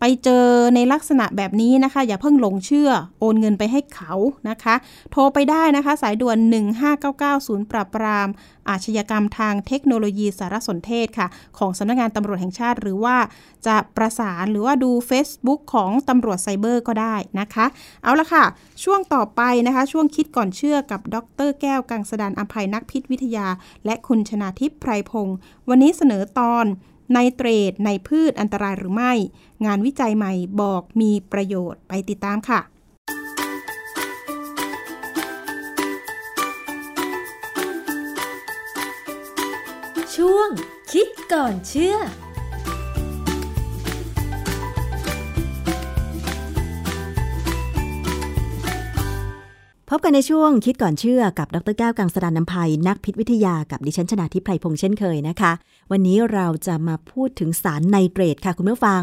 [0.00, 2.90] ไปเจอในลักษณะแบบนี้นะคะ อย่าเพิ่งหลงเชื่อ
[3.20, 4.12] โอนเงินไปให้เขา
[4.48, 4.74] นะคะ
[5.12, 6.38] โทรไปได้นะคะ สายด่วน
[6.92, 8.28] 1599ศูนย์ปราบปราม
[8.68, 11.26] อาชญากรรมทางเทคโนโลยีสารสนเทศค่ะ
[11.58, 13.16] ของสำนักงงานตำรวจแห่งชาติ หรือว่า
[13.66, 17.66] จะประสานหรือว่าดู Facebook ของตำรวจไซเบอร์ก็ได้นะคะ
[18.02, 18.44] เอาละค่ะ
[18.84, 21.16] ช่วงต่อไปนะคะ ช่วงคิดก่อนเชื่อกับด
[21.48, 23.46] ร แก้วกังสดานอภัยนักพิษวิทยา
[23.84, 25.36] และคุณชนาทิพย์ไพรพงศ์
[25.68, 26.66] วันนี้เสนอตอน
[27.12, 29.12] ไนเตรตในพืชอันตรายหรือไม่
[29.64, 32.60] งานวิจัยใหม่บอกมีประโยชน์ไปติดตามค่ะ
[40.16, 40.50] ช่วง
[40.92, 41.96] คิดก่อนเชื่อ
[49.96, 55.52] บกันในช่วงคิดก่อนเชื่อกับดรแก้วกังสดานนภัยนักพิษวิทยากับดิฉันชนาทิพไพรพงษ์เช่นเคยนะคะ
[55.90, 59.02] วันนี้เราจะมาพูดถึงสารไนเตรตค่ะคุณผู้ฟัง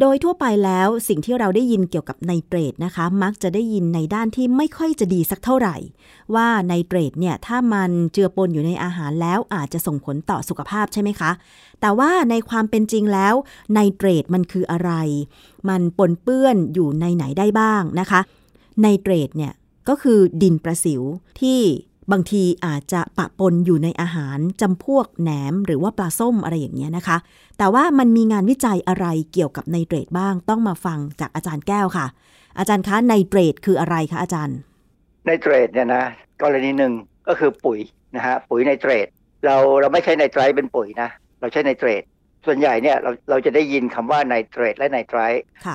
[0.00, 5.76] โดยทั่วไปแล้วสิ่งที่เราได้ยินเกี่ยวกับไนเตรตนะคะ มักจะได้ยินในด้านที่ไม่ค่อยจะดีสักเท่าไหร่
[6.34, 11.30] ว่าไนเตรตเนี่ยถ้ามันเจือปนอยู่ในอาหารแล้วอาจจะส่งผลต่อสุขภาพใช่ไหมคะ
[11.80, 13.34] แต่ว่าในความเป็นจริงแล้ว
[13.72, 14.92] ไนเตรตมันคืออะไร
[15.68, 18.20] มันปนเปื้อนอยู่ในไหนได้บ้างนะคะ
[18.80, 19.52] ไนเตรตเนี่ย
[19.88, 21.02] ก็คือดินประสิว
[21.40, 21.60] ที่
[22.12, 27.16] บางทีอาจจะปะปนอยู่ในอาหารจำพวกแหนมหรือว่าปลาส้มอะไรอย่างเงี้ยนะคะ
[27.58, 32.06] แต่ว่ามันมีงานวิจัยอะไรเกี่ยวกับไนเตรตบ้างต้องมาฟังจากอาจารย์แก้วค่ะ
[32.58, 34.58] อาจารย์คะไนเตรตคืออะไรคะอาจารย์
[35.24, 36.04] ไนเตรตเนี่ยนะ
[36.42, 36.92] กรณีหนึ่ง
[37.28, 37.78] ก็คือปุ๋ย
[38.16, 39.06] นะฮะปุ๋ยไนเตรต
[39.44, 41.08] เราเราไม่ใช่ไนไตรต์เป็นปุ๋ยนะ
[41.40, 42.02] เราใช้ไนเตรต
[42.46, 45.20] ส่วนใหญ่เนี่ยเราเราจะได้ยินคำว่าไนเตรตและไนไตรต์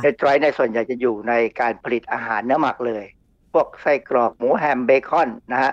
[0.03, 3.05] ไนไตรต์ในส่วนใหญ่จะอยู่ในการผลิตอาหารเนื้อหมักเลย
[3.53, 5.71] พวกไส้กรอกหมูแฮมเบคอนนะฮะ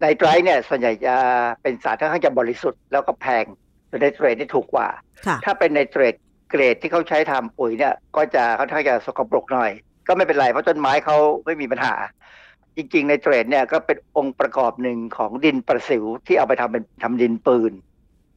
[0.00, 1.14] ไนไตรต์เนี่ยส่วนใหญ่จะ
[1.62, 3.44] เป็นสารค่อนข้างจะบริสุทธิ์แล้วก็แพง
[3.88, 4.88] ส่วนไนเตรตนี่ถูกกว่า
[5.44, 6.14] ถ้าเป็นไนเตรต
[6.50, 9.70] เกรดที่เขาใช้ทำปุ๋ยเนี่ยก็จะค่อนข้างจะสกปรกหน่อย
[10.08, 11.94] ก็ไม่เป็นไรเพราะต้นไม้เขาไม่มีปัญหา
[12.76, 17.72] จริง ๆ ไนเตรตเนี่ยก็เป็นองค์ประกอบหนึ่งของดินประสิวที่เอาไปทำเป็นทำดินปืน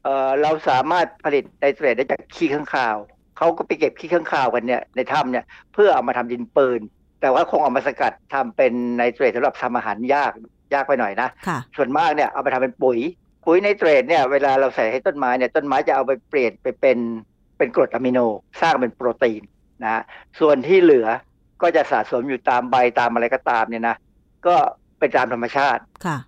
[0.03, 2.97] เราสามารถผลิตไนเตรตได้จากขี้ค้างคาว
[3.38, 6.82] เขาก็ไปเก็บขี้ค้างคาวกันเนี่ยในถ้ำเนี่ยเพื่อเอามาทำดินปืน
[7.22, 10.32] แต่ว่าคงเอามาสกัดทำเป็นไนเตรตสำหรับทำอาหารยาก
[10.74, 12.99] ยากไปหน่อยนะะส่วนมากเนี่ยเอาไปทำเป็นปุ๋ย
[13.45, 16.97] ปุ๋ยไนเตรตเนี่ยเวลาเราใส่ให้ต้นไม้เนี่ยต้นไม้จะเอาไปเปลี่ยนไปเป็น
[17.57, 18.20] เป็นกรดอะมิโน
[18.61, 19.41] สร้างเป็นโปรตีน
[19.84, 20.01] นะ
[20.39, 21.07] ส่วนที่เหลือ
[21.61, 23.95] ก็จะสะสมอยู่ตามใบตามอะไรก็ตามเนี่ยนะ
[24.47, 24.55] ก็
[24.99, 25.82] เป็นตามธรรมชาติ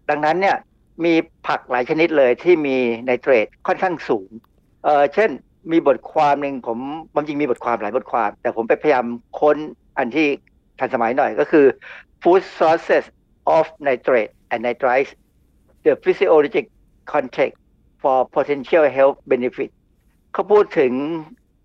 [0.10, 0.58] ดังนั้นเนี่ย
[1.06, 1.14] มี
[1.48, 4.30] ผักหลายชนิดเลยที่มีไนเตรตค่อนข้างสูง
[4.84, 5.30] เออเช่น
[5.72, 6.78] มีบทความหนึ่งผม
[7.16, 9.06] บางจริงมีบทความหลายบทความ แต่ผมไปพยายาม
[9.40, 9.58] ค้น
[9.98, 10.28] อันที่
[10.80, 11.66] ทันสมัยหน่อยก็คือ
[12.22, 13.06] food sources
[13.58, 15.12] of nitrate and nitrites
[15.86, 16.66] the physiologic
[17.14, 17.58] context
[18.02, 19.72] for potential health benefit
[20.34, 20.94] เขาพูดถึง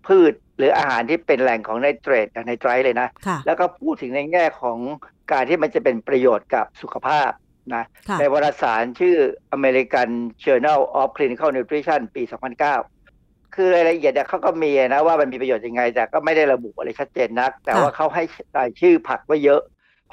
[0.07, 3.09] พืชหรืออาหารที่เป็นแหล่งของไนเตรตกับไนไตรเลยนะ
[3.45, 4.77] แล้วก็พูดถึงในแง่ของ
[5.31, 7.31] การที่มันจะเป็นประโยชน์กับสุขภาพ
[7.75, 7.83] นะ
[8.19, 9.15] ในวารสารชื่อ
[9.57, 10.09] American
[10.43, 12.92] Journal of Clinical Nutrition ปี 2009
[13.55, 18.23] คือรายละเอียดเนี่ยเขาก็มีนะว่ามันมีประโยชน์ยังไง แต่ก็ไม่ได้ระบุอะไรชัดเจนนัก แต่ว่าเขาให้
[18.57, 19.61] รายชื่อผักไว้เยอะ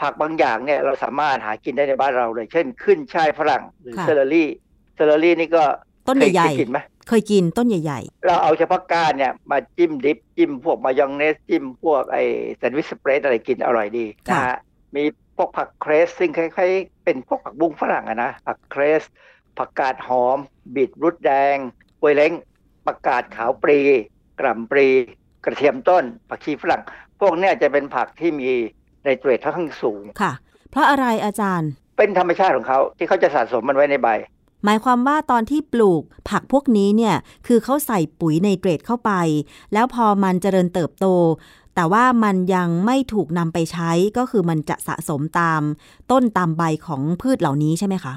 [0.01, 5.65] ผักบางอย่างเนี่ยเราสามารถหากินได้ในบ้านเราเลย เช่น คื่นช่ายฝรั่งหรือ celery celery นี่ก็
[6.09, 6.79] ต้นใหญ่ๆกินไหม
[7.09, 12.19] เคยกินต้นใหญ่ๆ เราเอาเฉพาะก้านเนี่ยมาจิ้ม dip จิ้มพวกมายองเนสจิ้มพวกไอ
[12.57, 14.59] sandwich spread อะไรกินอร่อยดีนะฮะ
[14.97, 15.03] มี
[15.37, 19.03] พวกผัก cress ซึ่งคล้ายๆเป็นพวกผักบุ้งฝรั่งอะนะผัก cress
[19.59, 20.39] ผักกาดหอม
[20.75, 21.57] บีทรูทแดง
[22.01, 22.33] กล้วยเล้ง
[22.91, 23.81] ผักกาดขาวปลี
[24.41, 24.89] กล่ำปรี
[25.45, 26.83] กระเทียมต้น ผักชีฝรั่ง
[27.21, 28.51] พวกนี้จะเป็นผักที่มี
[29.05, 30.33] ในเตรดค่อนข้างสูงค่ะ
[30.71, 34.09] เพราะอะไรอาจารย์ เป็นธรรมชาติของเขาที่เขาจะสะสมมันไว้ในใบ
[34.65, 37.17] หมายความว่าตอนที่ปลูกผักพวกนี้เนี่ย
[37.47, 39.13] คือเขาใส่ปุ๋ยไนเตรตเข้าไป
[39.73, 41.07] แล้วพอมันเจริญเติบโต
[41.75, 45.61] แต่ว่ามันยังไม่ถูกนำไปใช้ก็คือมันจะสะสมตาม
[46.11, 48.15] ต้นตามใบของพืชเหล่านี้ใช่ไหมคะ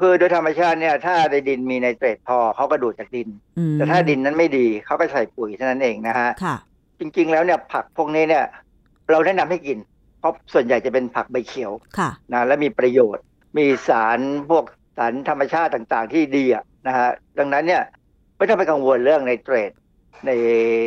[0.00, 3.28] คือโดยธรรมชาติเนี่ย ถ้าในดินมีไนเตรตพอเขาก็ดูดจากดิน
[3.58, 6.56] อืมแต่ถ้าดินนั้นไม่ดีเขาก็ใส่ปุ๋ยเท่านั้นเองนะฮะค่ะ
[6.98, 8.44] จริง ๆ แล้วเนี่ยผักพวกนี้เนี่ย
[9.10, 9.78] เราแนะนำให้กิน
[10.18, 13.24] เพราะส่วนใหญ่จะเป็นผักใบเขียวค่ะนะและมีประโยชน์
[13.58, 14.18] มีสาร
[14.50, 14.64] พวก
[14.98, 17.82] สารธรรมชาติต่างๆ ที่ดีอะนะฮะดังนั้นเนี่ย
[18.36, 19.70] ไม่ต้องไปกังวลเรื่องไนเตรต
[20.26, 20.30] ใน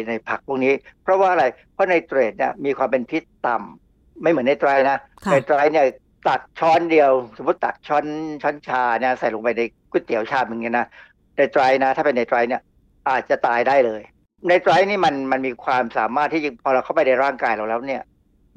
[0.07, 5.85] ในผักพวกนี้ เพราะว่าอะไรเพราะไนเตรตเนี่ยมีความเป็นพิษต่ำไม่เหมือนไนไตรนะค่ะไนไตรเนี่ย
[6.27, 8.05] ตักช้อนเดียว สมมติตักช้อน
[8.41, 9.61] ช้อนชาเนี่ยใส่ลงไปใน
[9.91, 10.85] ก๋วยเตี๋ยวชามอย่างเงี้ยนะ
[11.35, 12.61] ไนไตรนะ ถ้าเป็นไนไตรเนี่ย
[13.09, 14.01] อาจจะตายได้เลย
[14.47, 18.01] ไนไตรนี่มันมันมีความสามารถที่พอเราเข้าไปในร่างกายเราแล้วเนี่ย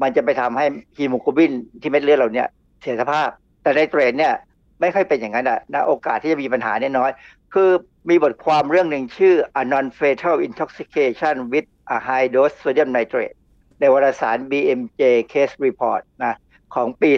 [0.02, 2.48] มันจะไปทำให้ฮีโมโกลบินที่เม็ดเลือดเราเนี่ย
[2.80, 3.28] เสียสภาพ
[3.62, 4.32] แต่ไนเตรตเนี่ย
[4.80, 7.10] ไม่ค่อยเป็นอย่างนั้นอะนะโอกาสที่จะมีปัญหาเนี่ยน้อย
[7.54, 7.70] คือ
[8.10, 13.36] มีบทความเรื่องหนึ่งชื่อ a non-fatal intoxication with a high dose sodium nitrate
[13.80, 15.02] ในวารสาร BMJ
[15.32, 16.34] Case Report นะ
[16.74, 17.10] ของปี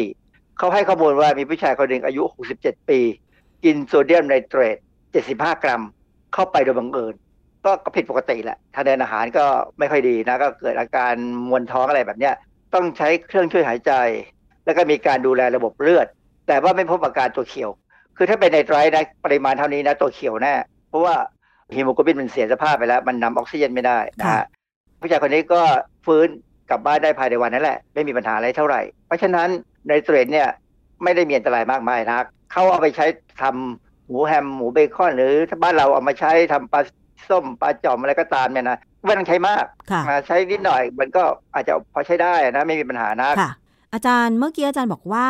[0.00, 2.22] 2014 เขาให้ข้อมูลว่ามีผู้ชายคนหนึ่งอายุ
[2.56, 3.00] 67 ปี
[3.64, 4.76] กินโซเดียมไนเตรต
[5.18, 5.82] 75 กรัม
[6.34, 7.14] เข้าไปโดยบังเอิญ
[7.64, 9.44] ก็ก็ผิดปกติแหละ ทางเดินอาหารก็
[9.78, 11.14] ไม่ค่อยดีนะ ก็เกิดอาการ
[11.48, 12.34] มวนท้องอะไรแบบเนี้ย
[12.74, 13.92] ต้องใช้เครื่องช่วยหายใจ
[14.64, 16.06] แล้วก็มีการดูแลระบบเลือด
[16.46, 17.70] แต่ว่าไม่พบอาการตัวเขียว
[18.16, 20.54] คือถ้าเป็นไนไตรท์นะปริมาณเท่านี้นะตัวเขียวแน่
[20.88, 21.14] เพราะว่า
[21.74, 24.46] ฮีโมโกลบินมันเสียสภาพไปแล้ว มันนำออกซิเจนไม่ได้นะค่ะฮะ
[25.00, 25.62] ผู้ชายคนนี้ก็
[26.06, 26.28] ฟื้น
[26.72, 29.48] กลับบ้านได้ภายในวันนั้นแหละ ไม่มีปัญหาอะไรเท่าไหร่ เพราะฉะนั้น
[29.86, 30.48] ไนเตรตเนี่ย
[31.02, 33.06] ไม่ได้มีอันตรายมากมายนักเขาเอาไปใช้
[33.40, 36.80] ทำหมูแฮมหมูเบคอน หรือถ้าบ้านเราเอามาใช้ทำปลา
[37.28, 41.22] ส้มปลาจอมอะไรก็ตามเนี่ยนะไม่ต้องใช้มากค่ะนะใช้นิดหน่อยมันก็
[41.54, 43.50] อาจจะพอใช้ได้นะไม่มีปัญหานะค่ะ
[43.94, 45.26] อาจารย์เมื่อกี้อาจารย์บอกว่า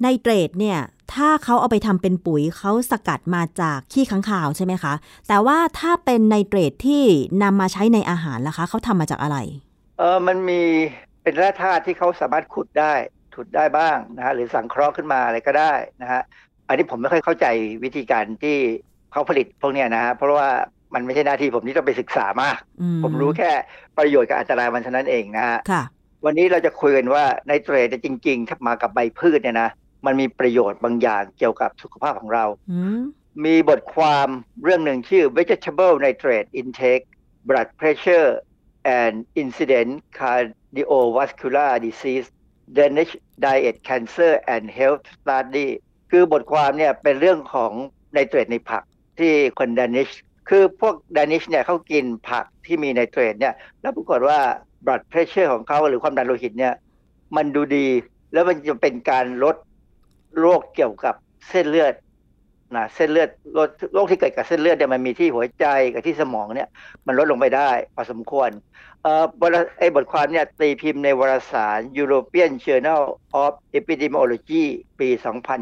[0.00, 0.78] ไนเตรตเนี่ย
[1.14, 4.92] ถ้าเขาเอาไปทำเป็นปุ๋ยเขาสกัดมาจากขี้ค้างคาวใช่ไหมคะ
[5.28, 7.02] แต่ว่าถ้าเป็นไนเตรตที่
[7.42, 9.38] นำมาใช้ในอาหารล่ะคะเขาทำมาจากอะไร
[9.98, 10.62] เออมันมี
[11.22, 12.94] เป็นแร่ธาตุที่เขาสามารถขุดได้
[13.34, 15.72] ขุดได้บ้างนะฮะหรือสังเคราะห์ขึ้นมาอะไรก็ได้
[16.02, 16.22] นะฮะ
[16.68, 17.46] อันนี้ผมไม่ค่อยเข้าใจ
[17.84, 18.56] วิธีการที่
[19.12, 20.50] เขาผลิตพวกเนี้ยนะฮะเพราะว่า
[20.94, 23.50] มันไม่ใช่หน้าที่ผมที่ต้องไปศึกษามากอืผมรู้แค่
[23.98, 25.82] ประโยชน์กับอันตรายมันเท่านั้นเองนะฮะค่ะ
[26.24, 29.70] วันนี้เราจะคุยกันว่าไนเตรตเนี่ยจริงๆถ้ามากับใบพืชเนี่ยนะ
[30.06, 33.00] มันมีประโยชน์บางอย่างเกี่ยวกับสุขภาพของเราอืม
[33.44, 34.28] มีบทความ
[34.64, 37.04] เรื่องหนึ่งชื่อ vegetable nitrate intake
[37.48, 38.28] blood pressure
[38.84, 42.26] and incident cardiovascular disease
[42.76, 43.12] Danish
[43.44, 45.68] diet cancer and health study
[46.10, 47.72] คือบทความเนี่ยเป็นเรื่องของ
[48.12, 48.82] ไนเตรตในผัก
[49.18, 50.10] ที่คนดานิช
[50.48, 54.38] คือพวกดานิชเนี่ยเขากินผักที่มีไนเตรตเนี่ยแล้วปรากฏว่า
[54.84, 56.74] blood pressure ของเขาหรือความดันโลหิตเนี่ย
[57.36, 57.88] มันดูดี
[58.32, 59.56] แล้วมันจะเป็นการลด
[60.38, 61.14] โรคเกี่ยวกับ
[61.48, 61.94] เส้นเลือด
[62.76, 66.68] นะเส้นเลือดโรคโรคที่เกิดกับเส้นเลือดเนี่ยมันมีที่หัวใจกับที่สมองเนี่ย
[67.06, 68.50] มันลดลงไปได้พอสมควร
[69.02, 73.02] เอ่อบทไอ้บทความเนี่ยตีพิมพ์ในวารสาร European Journal
[73.42, 74.64] of Epidemiology
[75.00, 75.08] ปี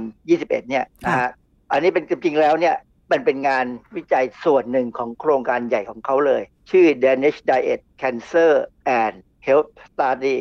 [0.09, 1.31] 2021 เนี่ยนะฮะ
[1.73, 2.77] อันนี้เป็นจริงๆแล้วเนี่ย
[3.13, 8.53] มันเป็นงานวิจัยส่วนหนึ่งของโครงการใหญ่ของเขาเลย ชื่อ Danish Diet Cancer
[9.01, 9.15] and
[9.47, 10.37] Health Study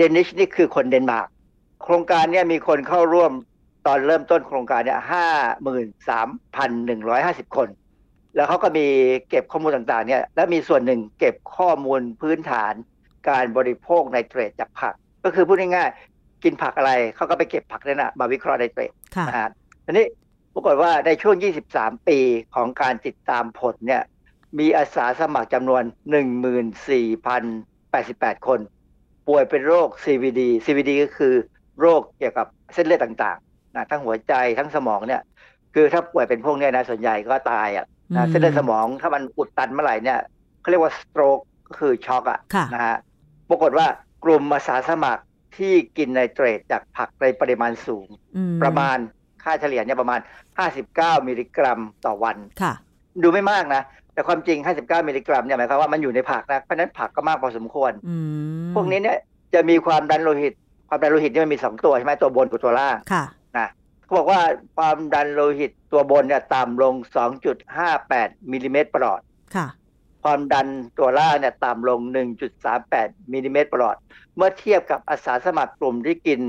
[0.00, 1.28] Danish นี่คือคนเดนมาร์ก
[1.82, 3.32] โครงการเนี่ยมีคนเข้าร่วม
[3.86, 5.26] ตอนเริ่มต้นโครงการเนี่ยห้า
[5.62, 7.68] หมื่นสามพันหนึ่งร้อยห้าสิบคน
[8.36, 8.86] แล้วเขาก็มี
[9.28, 12.72] เก็บข้อมูลต่างๆเนี่ยและมีส่วนหนึ่งเก็บข้อมูลพื้นฐาน
[13.28, 19.50] การบริโภคไนเตรตจากผัก ก็คือพูดง่ายๆกินผักอะไรเขาก็ไปเก็บผักนั่นนะมาวิเคราะห์ไนเตรตค่ะนะฮะ
[19.84, 20.06] ทีนี้
[20.54, 21.36] ปรากฏว่าในช่วง
[21.72, 22.18] 23 ปี
[22.54, 24.02] ของการติดตามผลเนี่ย
[24.58, 25.82] มีอาสาสมัครจำนวน
[27.14, 28.60] 14,088 คน
[29.28, 31.34] ป่วยเป็นโรค CVD CVD ก็คือ
[31.80, 35.22] โรคเกี่ยวกับเส้นเลือดต่างๆ นะทั้งหัวใจทั้งสมองเนี่ย
[35.74, 40.18] คือถ้าป่วยเป็นพวกเนี้ยนะส่วนใหญ่ก็ตายอะอืนะมเส้นเลือดสมองถ้ามันอุดตันเมื่อไหร่เนี่ย
[40.60, 42.96] เขาเรียกว่าสโตรกก็คือช็อกอะค่ะนะฮะ
[43.48, 43.86] ปรากฏว่า
[44.24, 45.22] กลุ่มอาสาสมัคร
[45.56, 48.96] ที่กินไนเตรตจากผักในปริมาณสูงอืประมาณ
[49.42, 50.20] ค่าเฉลี่ยเนี่ยประมาณ
[50.72, 52.72] 59 มิลลิกรัมต่อวันค่ะ
[53.22, 58.16] ดูไม่มากนะ แต่ความจริง 59 มิลลิกรัมเนี่ยหมายความว่ามันอยู่ในผักนะเพราะฉะนั้นผักก็มากพอสมควรอื
[58.64, 59.18] มพวกนี้เนี่ย
[59.54, 60.54] จะมีความดันโลหิต
[60.88, 63.41] ความดันโลหิตเนี่ยมันมี2ตัวใช่ไหมตัวบนกับตัวล่างค่ะนะ
[64.12, 64.44] เขาบอกว่า
[64.76, 66.94] ความดันโลหิตตัวบนเนี่ยต่ำลง
[67.72, 69.20] 2.58มิลลิเมตรประหลอด
[69.54, 69.66] ค่ะ
[70.24, 70.66] ความดัน
[70.98, 72.00] ตัวล่างเนี่ยต่ำลง
[72.66, 73.96] 1.38มิลลิเมตรประหลอด
[74.36, 76.40] เมื่อเทียบกับอาสาสมัครกลุ่มที่กิน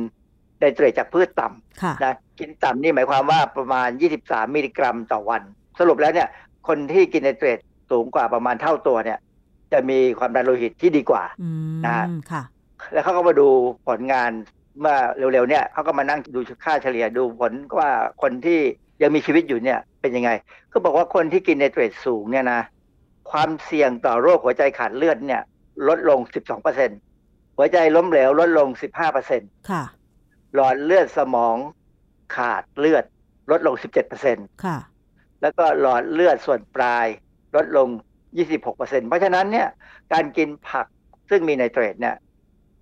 [0.60, 3.90] ไนเตรตจากพืชต่ำค่ะนะกินต่ำนี่หมายความว่าประมาณ
[4.22, 5.42] 23 มิลลิกรัมต่อวัน
[5.80, 6.28] สรุปแล้วเนี่ย
[6.68, 7.60] คนที่กินไนเตรต
[7.92, 9.20] สูงกว่าประมาณเท่าตัวเนี่ย
[9.72, 12.44] จะมีความดันโลหิตที่ดีกว่าอืมนะค่ะ
[12.94, 13.48] แล้วเขาก็มาดู
[13.88, 14.32] ผลงาน
[14.80, 17.90] เมื่อเร็วๆเนี่ยเขาก็มานั่งดูค่าเฉลี่ยดูผลว่า
[18.22, 18.60] คนที่
[19.02, 20.30] ยังมีชีวิตอยู่เนี่ยเป็นยังไง
[20.72, 22.62] ก็บอกว่าคนที่กินไนเตรตสูงเนี่ยนะ
[23.32, 25.42] ความเสี่ยงต่อโรคหัวใจขาดเลือดเนี่ย
[25.88, 26.92] ลดลง 12เปอร์เซ็น
[27.58, 29.84] หัวใจล้มเหลวลดลง 15เปอร์เซ็นค่ะ
[30.56, 31.58] หลอดเลือดสมอง
[32.36, 33.04] ขาดเลือด
[33.52, 34.78] ลดลง 17เปอร์เซ็นค่ะ
[35.42, 37.06] แล้วก็หลอดเลือดส่วนปลาย
[37.56, 37.88] ลดลง
[38.34, 39.68] 26เปอร์เซ็นเพราะฉะนั้นเนี่ย
[40.14, 40.86] การกินผัก
[41.30, 42.16] ซึ่งมีไนเตรตเนี่ย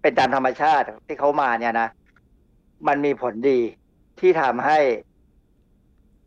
[0.01, 1.89] เป็นตามธรรมชาติที่เขามาเนี่ยนะ
[2.87, 3.59] มันมีผลดี
[4.19, 4.79] ที่ทำให้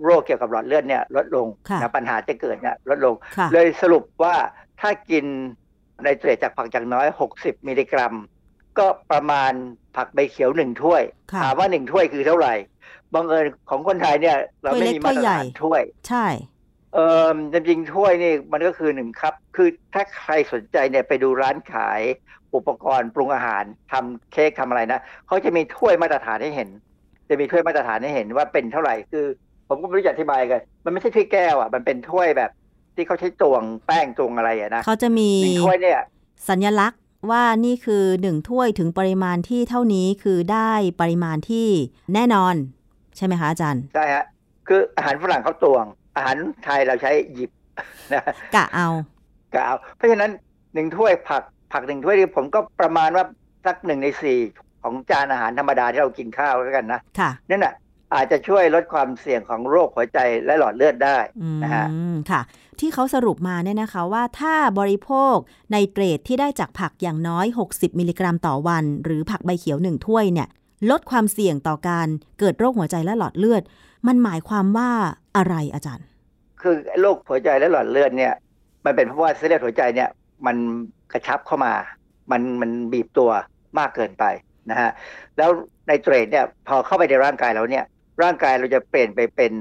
[0.04, 4.34] โรคเกี่ยวกับหลอดเลือดเนี่ย ลดลงค่ะนะปัญหาจะเกิดเนี่ยลดลงค่ะเลยสรุปว่า
[4.80, 5.24] ถ้ากิน
[6.02, 7.06] ไนเตรตจากผักอย่างน้อย
[7.36, 8.14] 60 มิลลิกรัม
[8.78, 9.52] ก็ประมาณ
[9.96, 11.02] ผักใบเขียวหนึ่งถ้วย
[11.32, 12.54] ค่ะถามว่าหนึ่งถ้วยคือเท่าไหร่
[13.14, 16.26] บังเอิญของคนไทยเนี่ย เราไม่มีมาตรฐานถ้วย ใช่
[16.94, 16.98] เอ
[17.34, 22.00] อจริงๆถ้วยนี่มันก็คือหนึ่งครับ คือถ้าใครสนใจเนี่ยไปดูร้านขาย
[22.54, 26.68] อุปกรณ์ปรุงอาหารทำเค้กทำอะไรนะเขาจะมีถ้วยมาตรฐานให้เห็น
[27.28, 29.26] จะมีถ้วยมาตรฐานให้เห็นว่าเป็นเท่าไหร่คือ
[29.68, 32.50] ผมก็ไม่รู้จะอธิบายกัน มันไม่ใช่ถ้วยแก้วอะมันเป็นถ้วยแบบ
[32.94, 36.02] ที่เขาใช้ตวงแป้งตวงอะไรอะนะเขาจะมีหนึ่งถ้วยเนี่ย
[36.48, 37.00] สัญลักษณ์
[37.30, 41.68] ว่านี่คือหนึ่งถ้วยถึงปริมาณที่เท่านี้คือได้ปริมาณที่
[42.14, 42.54] แน่นอน
[43.16, 44.24] ใช่ไหมคะอาจารย์ใช่ฮะ
[44.68, 45.84] คืออาหารฝรั่งเขาตวง
[46.16, 47.50] อาหารไทยเราใช้หยิบ
[48.12, 48.22] นะ
[48.54, 48.88] กะเอา
[49.54, 50.30] กเอาเพราะฉะนั้น
[50.74, 51.42] หนึ่งถ้วยผัก
[51.74, 53.24] ผักหนึ่งถ้วยนี่ผมก็ประมาณว่า
[53.66, 54.38] สักหนึ่งในสี่
[54.82, 57.74] ของจานอาหารธรรมดาที่เรากินข้าวแล้วกันนะค่ะนั่นน่ะ
[58.14, 61.86] อาจจะช่วยลดความเสี่ยงของโรคหัวใจและหลอดเลือดได้อืมนะฮะ
[62.30, 62.40] ค่ะ
[62.80, 65.34] ที่เขาสรุปมาเนี่ยนะคะว่าถ้าบริโภค
[65.70, 70.48] ไนเตรตที่ได้จากผักอย่างน้อย 60 มิลลิกรัมต่อวัน หรือผักใบเขียวหนึ่งถ้วยเนี่ย
[70.90, 72.08] ลดความเสี่ยงต่อการ
[72.38, 73.62] เกิดโรคหัวใจและหลอดเลือด
[74.06, 74.90] มันหมายความว่า
[75.36, 76.06] อะไรอาจารย์
[76.62, 78.32] คือโรคหัวใจและหลอดเลือดเนี่ย
[78.84, 80.08] มันเป็นเพราะว่าเส้นเลือดหัวใจเนี่ย
[80.46, 80.56] มัน
[81.12, 81.74] กระชับเข้ามา
[82.30, 83.30] มันมันบีบตัว
[83.78, 84.24] มากเกินไป
[84.70, 84.90] นะฮะ
[85.36, 85.50] แล้ว
[85.86, 87.84] ไนเตรตเนี่ยพอเข้าไปในร่างกายเราเนี่ย
[88.22, 89.52] ร่างกายเราจะเปลี่ยนไปเป็น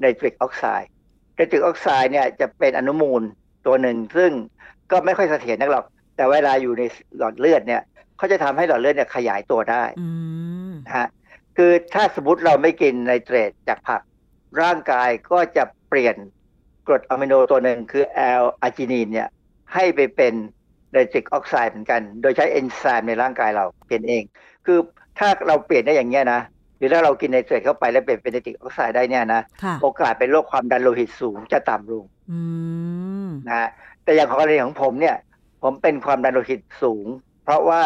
[0.00, 0.90] ไนตริกออกไซด์
[1.34, 3.22] ไนตริกออกไซด์เนี่ยจะเป็นอนุมูล
[3.66, 4.30] ตัวหนึ่งซึ่ง
[4.90, 5.84] ก็ไม่ค่อยเสถียรนักหรอก
[6.16, 6.82] แต่เวลาอยู่ใน
[7.16, 7.82] หลอดเลือดเนี่ย
[8.16, 10.08] เขาจะทำให้หลอดเลือดเนี่ยขยายตัวได้อื
[10.70, 11.08] มนะฮะ
[11.56, 14.00] คือถ้าสมมติเราไม่กินไนเตรตจากผัก
[14.62, 16.16] ร่างกายก็จะเปลี่ยน
[16.86, 19.28] กรดอะมิโนตัวหนึ่งคือแอลอาร์จินีนเนี่ย
[19.74, 20.34] ให้ไปเป็น
[20.92, 24.22] ไนตริกออกไซด์เหมือนกัน โดยใช้เอนไซม์ในร่างกายเราเปลี่ยนเอง
[24.66, 24.78] คือ
[25.18, 26.40] ถ้าเราเปลี่ยนได้อย่างเงี้ยนะ
[26.78, 32.40] หรือถ้าเรากินไนเตรตเข้าไปแล้วเปลี่ยนเป็นไนตริกออกไซด์ได้เนี่ยนะค่ะโอกาสเป็นโรคความดันโลหิตสูงจะต่ำลงอื
[33.26, 33.68] มนะฮะ
[34.04, 35.16] แต่อย่างของกรณีของผมเนี่ย
[35.62, 37.06] ผมเป็นความดันโลหิตสูง
[37.44, 37.82] เพราะว่า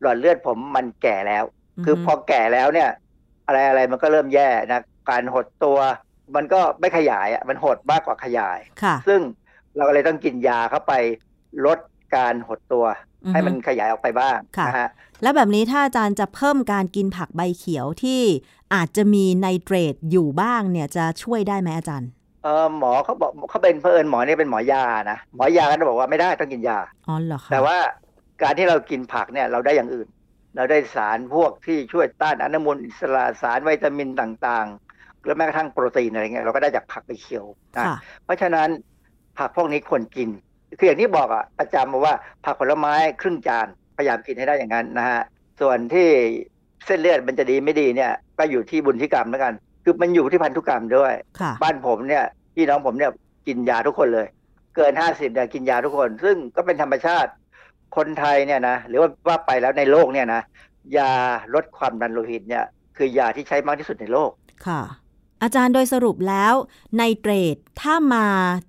[0.00, 1.44] หลอดเลือดผมมันแก่แล้ว
[1.84, 2.88] คือพอแก่แล้วเนี่ย
[3.46, 5.78] อะไรอะไรมันก็เริ่มแย่นะ การหดตัว
[6.36, 9.20] มันก็ไม่ขยายอะ มันหดมากกว่าขยายค่ะซึ่ง
[9.76, 10.92] เราก็เลยต้องกินยาเข้าไป
[11.66, 11.78] ลด
[12.16, 12.86] การหดตัว
[13.24, 14.88] อือฮึให้มันขยายออกไปบ้างค่ะนะฮะ
[15.22, 18.20] แล้วแบบนี้ถ้าอาจารย์จะเพิ่มการกินผักใบเขียวที่
[18.74, 22.10] อาจจะมีไนเตรตอยู่บ้างเนี่ยจะช่วยได้ไหมอาจารย์
[22.44, 27.76] เออหมอเขาบอกเขาเป็นเพอเอิญหมอเนี่ยเป็นหมอยานะหมอยาก็จะบอกว่าไม่ได้ต้องกินยาอ๋อเหรอคะแต่ว่า
[28.42, 30.08] การที่เรากินผักเนี่ยเราได้อย่างอื่น
[30.56, 37.46] เราได้สารพวกที่ช่วยต้านอนุมูลอิสระสารวิตามินต่างๆแล้วแม้กระทั่งโปรตีนอะไรเงี้ยเราก็ได้จากผักใบเขียว
[37.76, 38.68] นะค่ะเพราะฉะนั้น
[39.38, 40.28] ผักพวกนี้ควรกิน
[40.78, 42.14] คืออย่างที่บอกอะประจำมาว่า
[42.44, 43.66] ผักผลไม้ครึ่งจาน
[43.96, 45.20] พยายามกินให้ได้อย่างนั้นนะฮะ
[45.60, 46.08] ส่วนที่
[46.86, 49.54] เส้นเลือดมันจะดีไม่ดีเนี่ยก็อยู่ที่บุญที่กรรมแล้วกัน
[49.84, 52.24] คือมันอยู่ที่พันธุกรรมด้วยค่ะบ้านผมเนี่ย
[52.54, 53.12] พี่น้องผมเนี่ย
[53.46, 54.26] กินยาทุกคนเลย
[54.76, 57.30] เกินห้าสิบเนี่ยกินยาทุกคน ซึ่งก็เป็นธรรมชาติ
[57.96, 60.42] คนไทยเนี่ยนะหรือว่าว่าไปแล้วในโลกเนี่ยนะ
[60.96, 61.12] ยา
[61.54, 62.64] ลดความดันโลหิตเนี่ย
[62.96, 64.30] คือยาที่ใช้มากที่สุดในโลก
[64.66, 64.80] ค่ะ
[65.42, 66.54] อาจารย์โดยสรุปแล้ว
[66.96, 68.26] ไนเตรตถ้ามา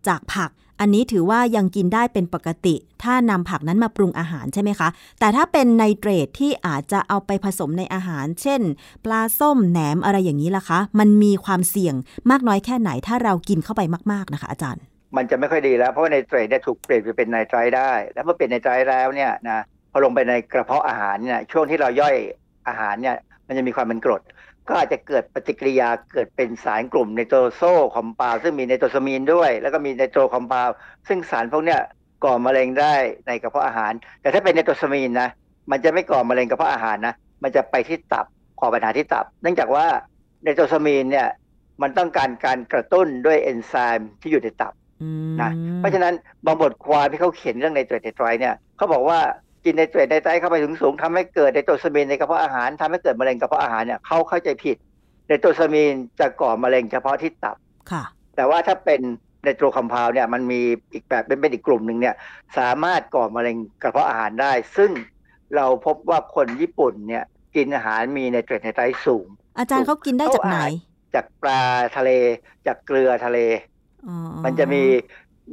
[0.07, 8.61] จากผัก อันนี้ถือว่ายังกินได้เป็นปกติ ถ้านำผักนั้นมาปรุงอาหารใช่ไหมคะ แต่ถ้าเป็นไนเตรตที่อาจจะเอาไปผสมในอาหาร เช่น
[9.05, 11.95] ปลาส้มแหนมอะไรอย่างนี้ล่ะคะ มันมีความเสี่ยง
[12.31, 14.83] มากน้อยแค่ไหนถ้าเรากินเข้าไปมากๆนะคะ อาจารย์
[15.17, 22.15] มันจะไม่ค่อยดีแล้วเพราะว่าไนเตรตเนี่ยถูกเปลี่ยนไปเป็นไนไตรได้ แล้วเมื่อเปลี่ยนไนไตรแล้วเนี่ยนะพอลงไปในกระเพาะอาหารเนี่ยช่วงที่เราย่อย
[22.67, 23.15] อาหารเนี่ย
[23.47, 24.21] มันจะมีความเป็นกรด
[24.67, 27.61] ก็อาจจะเกิดปฏิกิริยาเกิดเป็นสารกลุ่มไนโตรโซ
[27.95, 30.69] คอมเพลซึ่งมีไนโตรซามีนด้วย แล้วก็มีไนโตรคอมเพล
[31.07, 31.81] ซึ่งสารพวกเนี้ย
[32.23, 32.93] ก่อมะเร็งได้
[33.27, 33.91] ในกระเพาะอาหาร
[34.21, 35.29] แต่ถ้าเป็นไนโตรซามีนนะ
[35.71, 38.25] มันจะไม่ก่อมะเร็งกระเพาะอาหารนะมันจะไปที่ตับ
[38.59, 39.85] ก่อปัญหาที่ตับ เนื่องจากว่า
[40.43, 41.27] ไนโตรซามีนเนี่ย
[41.81, 46.13] มันต้องการการกระตุ้นด้วยเอนไซม์ที่อยู่ในตับอืมนะเพราะฉะนั้น
[46.45, 49.19] บางบทความที่เขาเขียนเรื่องไนเตรตไนไตรท์เนี่ยเขาบอกว่า
[49.65, 54.77] กินไนเตรตไนไตรท์เข้าไปถึงสูงๆทำให้เกิดไนโตรซามีนในกระเพาะอาหารทำให้เกิดมะเร็งกระเพาะอาหารเนี่ยเขาเข้าใจผิด
[55.27, 57.57] ไนโตรซามีนจะก่อมะเร็งเฉพาะที่ตับ
[57.91, 58.03] ค่ะ
[58.35, 59.01] แต่ว่าถ้าเป็น
[59.43, 60.61] ไนโตร compound เนี่ยมันมี
[60.93, 62.15] อีกแบบเป็นเป็นอีกกลุ่มหนึ่งเนี่ย
[62.57, 64.91] สามารถก่อมะเร็งกระเพาะอาหารได้ ซึ่ง
[65.55, 67.23] เราพบว่าคนญี่ปุ่นเนี่ย
[67.55, 70.59] กินอาหารมีไนเตรตไนไตรท์สูง อาจารย์เขากินได้จากไหน
[71.15, 71.61] จากปลา
[71.97, 72.09] ทะเล
[72.67, 73.39] จากเกลือทะเล
[74.07, 74.83] อ๋อมันจะมี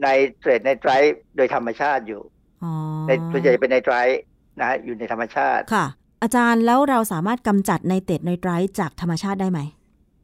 [0.01, 0.07] ไน
[0.39, 2.39] เตรตไนไตรท์โดยธรรมชาติอยู่อ๋อ
[3.09, 4.21] ในส่วนใหญ่จะเป็นไนไตรท์
[4.59, 5.87] นะฮะอยู่ในธรรมชาติค่ะ
[6.23, 9.61] อาจารย์แล้วเราสามารถกำจัดไนเตรตไนไตรท์จากธรรมชาติได้ไหม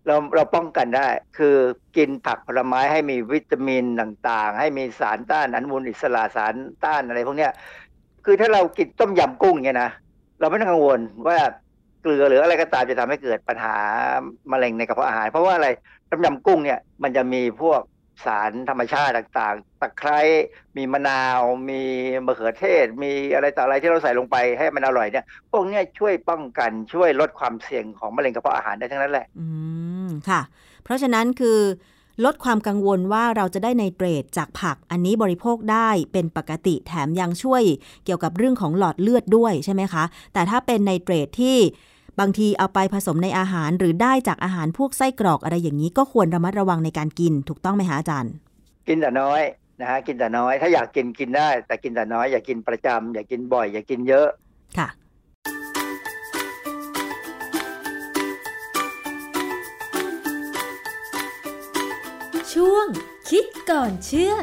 [0.07, 1.09] เราเราป้องกันได้
[1.39, 1.57] คือ
[1.97, 7.53] กินผักผลไม้ให้มีวิตามินต่างๆ ให้มีสารต้านอนุมูลอิสระสารต้านอะไรพวกเนี้ย
[8.25, 9.91] คือถ้าเรากินต้มยำกุ้งเนี่ยนะ
[10.41, 11.39] เราไม่ต้องกังวลว่า
[12.03, 13.77] เกลือหรืออะไรก็ตามจะทำให้เกิดปัญหา
[14.53, 15.69] มะเร็งในกระเพาะอาหาร เพราะว่าอะไร
[16.11, 17.81] ต้มยำกุ้งเนี่ยมันจะมีพวก
[18.25, 20.21] สารธรรมชาติต่างๆ ตะไคร้
[20.77, 21.41] มีมะนาว
[21.71, 21.83] มี
[22.27, 29.47] มะเขือเทศ มีอะไรต่ออะไรที่เราใส่ลงไปให้มันอร่อยเนี่ย พวกนี้ช่วยป้องกันช่วยลดความเสี่ยงของมะเร็งกระเพาะอาหารได้ทั้งนั้นแหละ อื
[30.07, 30.41] ม ค่ะ
[30.85, 31.61] เพราะฉะนั้นคือ
[32.25, 37.63] ลดความกังวลว่าเราจะได้ไนเตรตจากผักอันนี้บริโภคได้เป็นปกติแถมยังช่วย
[38.05, 41.57] เกี่ยวกับเรื่องของหลอดเลือดด้วยใช่ไหมคะ แต่ถ้าเป็นไนเตรตที่
[42.21, 48.33] บางทีเอาไปผสมในอาหารหรือได้จากอาหารพวกไส้กรอกอะไรอย่างนี้ก็ควรระมัดระวังในการกินถูกต้องไหมคะอาจารย์
[48.89, 49.43] กินแต่น้อย
[49.81, 54.29] นะฮะกินแต่น้อย ถ้าอยากกินกินได้ แต่กินแต่น้อยอย่ากินประจำอย่ากินบ่อย อย่ากินเยอะ
[54.79, 54.89] ค่ะ
[62.53, 62.87] ช่วง
[63.31, 64.35] คิดก่อนเชื่อ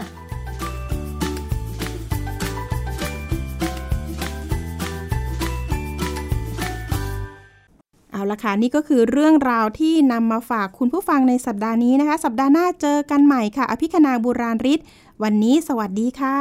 [8.14, 14.80] เอาละค่ะ นี่ก็คือเรื่องราวที่นำมาฝากคุณผู้ฟังในสัปดาห์นี้นะคะ สัปดาห์หน้าเจอกันใหม่ค่ะ อภิคณาบุราริศ
[15.24, 16.38] วันนี้สวัสดีค่ะ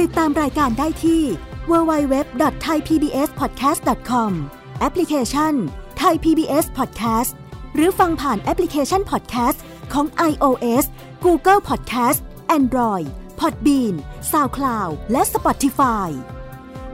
[0.00, 1.22] ติดตามรายการได้ที่
[1.70, 4.30] www.thaipbspodcast.com
[4.80, 5.54] แอปพลิเคชัน
[6.02, 7.30] Thai PBS Podcast
[7.74, 9.58] หรือฟังผ่านแอปพลิเคชัน Podcast
[9.92, 10.84] ของ iOS
[11.24, 12.18] Google Podcast
[12.58, 13.06] Android
[13.40, 13.94] Podbean
[14.32, 16.10] SoundCloud และ Spotify